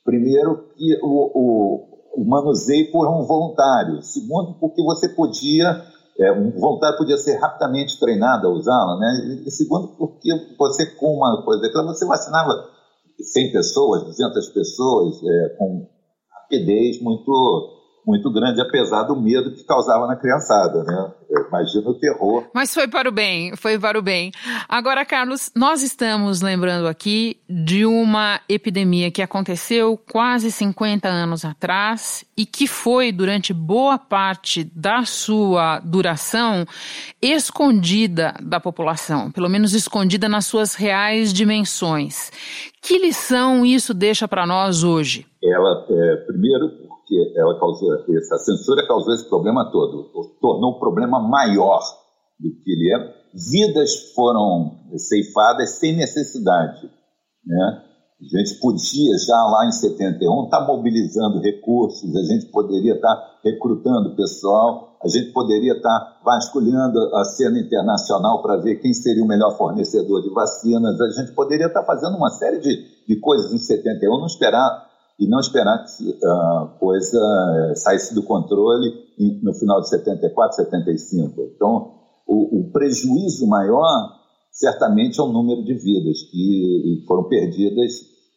primeiro, 0.05 0.69
que 0.77 0.99
o, 1.03 1.31
o, 1.35 2.23
o 2.23 2.25
manuseio 2.29 2.93
por 2.93 3.09
um 3.09 3.25
voluntário, 3.27 4.03
segundo, 4.03 4.55
porque 4.61 4.83
você 4.83 5.09
podia 5.09 5.85
é, 6.21 6.31
um 6.33 6.51
voluntário 6.51 6.99
podia 6.99 7.16
ser 7.16 7.37
rapidamente 7.38 7.99
treinado 7.99 8.47
a 8.47 8.51
usá-la, 8.51 8.99
né? 8.99 9.43
E 9.47 9.51
segundo, 9.51 9.97
porque 9.97 10.29
você 10.59 10.87
com 10.95 11.14
uma 11.16 11.43
coisa 11.43 11.62
daquela, 11.62 11.87
você 11.87 12.05
vacinava 12.05 12.53
100 13.19 13.53
pessoas, 13.53 14.05
200 14.05 14.49
pessoas, 14.51 15.23
é, 15.25 15.49
com 15.57 15.88
rapidez 16.51 17.01
muito 17.01 17.80
muito 18.07 18.33
grande, 18.33 18.61
apesar 18.61 19.05
do 19.05 19.21
medo 19.21 19.53
que 19.55 19.65
causava 19.65 20.07
na 20.07 20.17
criançada, 20.17 20.83
né? 20.85 21.13
Imagina 21.49 21.91
o 21.91 21.99
terror. 21.99 22.45
Mas 22.53 22.75
foi 22.75 22.89
para 22.89 23.09
o 23.09 23.13
bem, 23.13 23.55
foi 23.57 23.79
para 23.79 23.99
o 23.99 24.03
bem. 24.03 24.33
Agora, 24.69 25.05
Carlos, 25.05 25.51
nós 25.55 25.83
estamos 25.83 26.41
lembrando 26.41 26.89
aqui 26.89 27.39
de 27.49 27.87
uma 27.87 28.41
epidemia 28.49 29.11
que 29.11 29.23
aconteceu 29.23 29.97
quase 30.11 30.51
50 30.51 31.09
anos 31.09 31.45
atrás 31.45 32.25
e 32.37 32.45
que 32.47 32.67
foi, 32.67 33.13
durante 33.13 33.53
boa 33.53 33.99
parte 33.99 34.65
da 34.75 35.05
sua 35.05 35.79
duração, 35.81 36.65
escondida 37.21 38.35
da 38.43 38.59
população, 38.59 39.31
pelo 39.31 39.49
menos 39.49 39.75
escondida 39.75 40.29
nas 40.29 40.47
suas 40.47 40.75
reais 40.75 41.33
dimensões. 41.33 42.31
Que 42.83 42.99
lição 42.99 43.65
isso 43.65 43.93
deixa 43.93 44.27
para 44.27 44.47
nós 44.47 44.83
hoje? 44.83 45.27
Ela, 45.43 45.87
é, 45.91 46.17
primeiro, 46.27 46.89
que 47.11 47.33
ela 47.37 47.59
causou, 47.59 47.92
essa 48.16 48.38
censura 48.38 48.87
causou 48.87 49.12
esse 49.12 49.29
problema 49.29 49.68
todo, 49.73 50.05
tornou 50.40 50.77
o 50.77 50.79
problema 50.79 51.18
maior 51.18 51.81
do 52.38 52.49
que 52.62 52.70
ele 52.70 52.94
é. 52.94 53.20
Vidas 53.35 54.12
foram 54.14 54.79
ceifadas 54.96 55.70
sem 55.70 55.96
necessidade. 55.96 56.88
Né? 57.44 57.83
A 58.20 58.38
gente 58.38 58.61
podia, 58.61 59.18
já 59.18 59.35
lá 59.35 59.66
em 59.66 59.73
71, 59.73 60.44
estar 60.44 60.61
tá 60.61 60.66
mobilizando 60.66 61.40
recursos, 61.40 62.14
a 62.14 62.23
gente 62.23 62.46
poderia 62.53 62.94
estar 62.94 63.16
tá 63.16 63.38
recrutando 63.42 64.14
pessoal, 64.14 64.96
a 65.03 65.09
gente 65.09 65.33
poderia 65.33 65.73
estar 65.73 65.99
tá 65.99 66.20
vasculhando 66.25 66.99
a 67.16 67.25
cena 67.25 67.59
internacional 67.59 68.40
para 68.42 68.57
ver 68.57 68.77
quem 68.77 68.92
seria 68.92 69.25
o 69.25 69.27
melhor 69.27 69.57
fornecedor 69.57 70.23
de 70.23 70.31
vacinas, 70.31 71.01
a 71.01 71.11
gente 71.11 71.33
poderia 71.33 71.66
estar 71.66 71.83
fazendo 71.83 72.16
uma 72.16 72.31
série 72.31 72.61
de, 72.61 73.05
de 73.09 73.18
coisas 73.18 73.53
em 73.53 73.59
71, 73.59 74.18
não 74.18 74.27
esperar 74.27 74.89
e 75.20 75.28
não 75.28 75.38
esperar 75.38 75.85
que 75.85 76.18
a 76.24 76.76
coisa 76.80 77.18
eh, 77.18 77.74
saísse 77.74 78.14
do 78.14 78.22
controle 78.22 78.90
no 79.42 79.52
final 79.52 79.80
de 79.83 79.90
74, 79.90 80.56
75. 80.56 81.52
Então, 81.54 81.92
o, 82.26 82.61
o 82.61 82.72
prejuízo 82.72 83.46
maior, 83.46 84.16
certamente, 84.50 85.20
é 85.20 85.22
o 85.22 85.30
número 85.30 85.62
de 85.62 85.74
vidas 85.74 86.22
que 86.30 87.04
foram 87.06 87.28
perdidas 87.28 87.92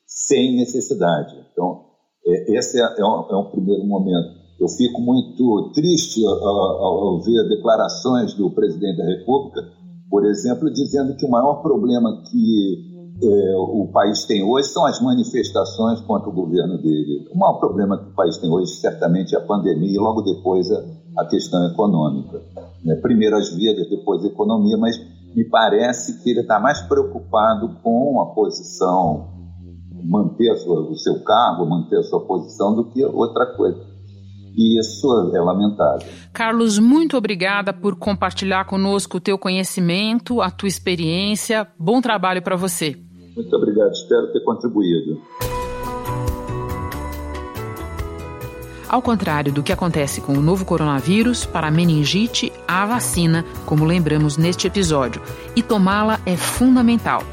sem 0.05 0.57
necessidade. 0.57 1.33
Então, 1.51 1.85
é, 2.25 2.57
esse 2.57 2.77
é, 2.77 2.83
é, 2.83 3.05
um, 3.05 3.27
é 3.31 3.37
um 3.37 3.49
primeiro 3.49 3.85
momento. 3.85 4.43
Eu 4.59 4.67
fico 4.67 5.01
muito 5.01 5.71
triste 5.73 6.25
ao, 6.25 6.35
ao, 6.35 7.21
ver 7.21 7.47
declarações 7.47 8.33
do 8.33 8.51
presidente 8.51 8.97
da 8.97 9.05
República, 9.05 9.61
por 10.09 10.25
exemplo, 10.25 10.71
dizendo 10.71 11.15
que 11.15 11.25
o 11.25 11.29
maior 11.29 11.61
problema 11.61 12.21
que 12.29 12.92
é, 13.21 13.56
o 13.56 13.88
país 13.93 14.26
tem 14.26 14.43
hoje 14.43 14.69
são 14.69 14.86
as 14.86 14.99
manifestações 15.02 16.02
contra 16.02 16.30
o 16.30 16.34
governo 16.34 16.78
dele. 16.78 17.28
O 17.32 17.38
maior 17.38 17.60
problema 17.60 17.97
que 17.97 18.10
o 18.10 18.13
país 18.13 18.38
tem 18.38 18.49
hoje, 18.49 18.71
certamente, 18.73 19.36
é 19.36 19.38
a 19.38 19.41
pandemia 19.41 19.95
e 19.95 19.99
logo 19.99 20.21
depois 20.21 20.69
a, 20.71 20.84
a 21.19 21.26
questão 21.26 21.65
econômica. 21.67 22.41
Né? 22.84 22.95
Primeiro 22.95 23.38
as 23.38 23.54
vidas, 23.54 23.89
depois 23.89 24.23
a 24.23 24.28
economia, 24.28 24.78
mas 24.78 24.99
me 25.36 25.43
parece 25.45 26.23
que 26.23 26.30
ele 26.30 26.41
está 26.41 26.60
mais 26.60 26.82
preocupado 26.82 27.78
com 27.82 28.21
a 28.21 28.34
posição, 28.34 29.28
manter 30.04 30.56
sua, 30.58 30.82
o 30.82 30.95
seu 30.95 31.23
cargo, 31.23 31.65
manter 31.65 31.99
a 31.99 32.04
sua 32.04 32.21
posição, 32.26 32.76
do 32.76 32.86
que 32.89 33.04
outra 33.06 33.45
coisa. 33.56 33.93
E 34.56 34.80
isso 34.80 35.32
é 35.34 35.39
lamentável. 35.39 36.08
Carlos, 36.32 36.78
muito 36.78 37.17
obrigada 37.17 37.73
por 37.73 37.95
compartilhar 37.95 38.65
conosco 38.65 39.17
o 39.17 39.21
teu 39.21 39.38
conhecimento, 39.38 40.41
a 40.41 40.52
tua 40.52 40.67
experiência. 40.67 41.67
Bom 41.80 41.99
trabalho 42.02 42.41
para 42.41 42.56
você. 42.56 43.02
Muito 43.35 43.55
obrigado, 43.55 43.91
espero 43.91 44.31
ter 44.31 44.41
contribuído. 44.41 45.21
Ao 48.87 49.01
contrário 49.01 49.51
do 49.51 49.63
que 49.63 49.73
acontece 49.73 50.21
com 50.21 50.33
o 50.33 50.41
novo 50.41 50.65
coronavírus, 50.65 51.47
para 51.47 51.67
a 51.67 51.71
meningite 51.71 52.53
há 52.67 52.85
vacina, 52.85 53.43
como 53.65 53.85
lembramos 53.85 54.37
neste 54.37 54.67
episódio, 54.67 55.19
e 55.55 55.63
tomá-la 55.63 56.19
é 56.27 56.37
fundamental. 56.37 57.23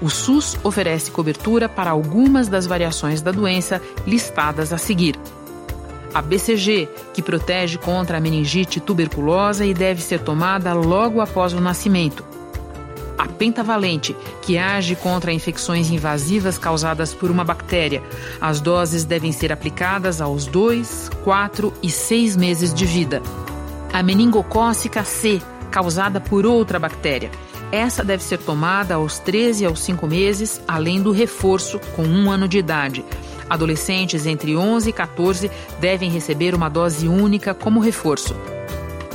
O 0.00 0.08
SUS 0.08 0.56
oferece 0.64 1.10
cobertura 1.10 1.68
para 1.68 1.90
algumas 1.90 2.48
das 2.48 2.66
variações 2.66 3.20
da 3.20 3.30
doença 3.30 3.82
listadas 4.06 4.72
a 4.72 4.78
seguir. 4.78 5.14
A 6.14 6.22
BCG, 6.22 6.88
que 7.12 7.20
protege 7.20 7.76
contra 7.76 8.16
a 8.16 8.20
meningite 8.20 8.80
tuberculosa 8.80 9.66
e 9.66 9.74
deve 9.74 10.00
ser 10.00 10.20
tomada 10.20 10.72
logo 10.72 11.20
após 11.20 11.52
o 11.52 11.60
nascimento 11.60 12.29
a 13.20 13.26
pentavalente, 13.26 14.16
que 14.40 14.56
age 14.56 14.96
contra 14.96 15.30
infecções 15.30 15.90
invasivas 15.90 16.56
causadas 16.56 17.12
por 17.12 17.30
uma 17.30 17.44
bactéria. 17.44 18.02
As 18.40 18.62
doses 18.62 19.04
devem 19.04 19.30
ser 19.30 19.52
aplicadas 19.52 20.22
aos 20.22 20.46
2, 20.46 21.10
4 21.22 21.70
e 21.82 21.90
6 21.90 22.34
meses 22.36 22.72
de 22.72 22.86
vida. 22.86 23.22
A 23.92 24.02
meningocócica 24.02 25.04
C, 25.04 25.42
causada 25.70 26.18
por 26.18 26.46
outra 26.46 26.78
bactéria. 26.78 27.30
Essa 27.70 28.02
deve 28.02 28.22
ser 28.22 28.38
tomada 28.38 28.94
aos 28.94 29.18
13 29.18 29.66
aos 29.66 29.80
5 29.80 30.06
meses, 30.06 30.58
além 30.66 31.02
do 31.02 31.12
reforço 31.12 31.78
com 31.94 32.02
um 32.02 32.30
ano 32.30 32.48
de 32.48 32.56
idade. 32.56 33.04
Adolescentes 33.50 34.24
entre 34.24 34.56
11 34.56 34.88
e 34.88 34.92
14 34.94 35.50
devem 35.78 36.08
receber 36.08 36.54
uma 36.54 36.70
dose 36.70 37.06
única 37.06 37.52
como 37.52 37.80
reforço. 37.80 38.34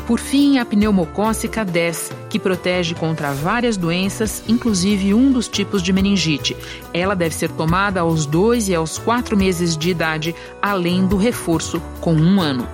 Por 0.07 0.19
fim, 0.19 0.59
a 0.59 0.65
pneumocócica 0.65 1.65
10, 1.65 2.11
que 2.29 2.37
protege 2.37 2.93
contra 2.93 3.33
várias 3.33 3.75
doenças, 3.75 4.43
inclusive 4.47 5.15
um 5.15 5.31
dos 5.31 5.47
tipos 5.47 5.81
de 5.81 5.91
meningite. 5.91 6.55
Ela 6.93 7.15
deve 7.15 7.33
ser 7.33 7.49
tomada 7.49 8.01
aos 8.01 8.27
2 8.27 8.69
e 8.69 8.75
aos 8.75 8.99
4 8.99 9.35
meses 9.35 9.75
de 9.75 9.89
idade, 9.89 10.35
além 10.61 11.07
do 11.07 11.17
reforço 11.17 11.81
com 12.01 12.13
um 12.13 12.39
ano. 12.39 12.67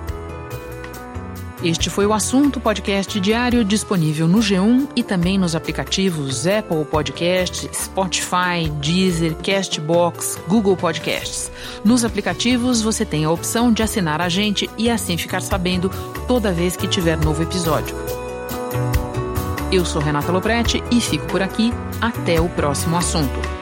Este 1.63 1.91
foi 1.91 2.07
o 2.07 2.13
assunto 2.13 2.59
podcast 2.59 3.19
diário 3.19 3.63
disponível 3.63 4.27
no 4.27 4.39
G1 4.39 4.89
e 4.95 5.03
também 5.03 5.37
nos 5.37 5.55
aplicativos 5.55 6.47
Apple 6.47 6.83
Podcast, 6.85 7.69
Spotify, 7.71 8.67
Deezer, 8.79 9.35
Castbox, 9.35 10.39
Google 10.47 10.75
Podcasts. 10.75 11.51
Nos 11.85 12.03
aplicativos 12.03 12.81
você 12.81 13.05
tem 13.05 13.25
a 13.25 13.29
opção 13.29 13.71
de 13.71 13.83
assinar 13.83 14.21
a 14.21 14.27
gente 14.27 14.67
e 14.75 14.89
assim 14.89 15.17
ficar 15.17 15.41
sabendo 15.41 15.91
toda 16.27 16.51
vez 16.51 16.75
que 16.75 16.87
tiver 16.87 17.15
novo 17.23 17.43
episódio. 17.43 17.95
Eu 19.71 19.85
sou 19.85 20.01
Renata 20.01 20.31
Loprete 20.31 20.83
e 20.89 20.99
fico 20.99 21.27
por 21.27 21.43
aqui. 21.43 21.71
Até 22.01 22.41
o 22.41 22.49
próximo 22.49 22.97
assunto. 22.97 23.60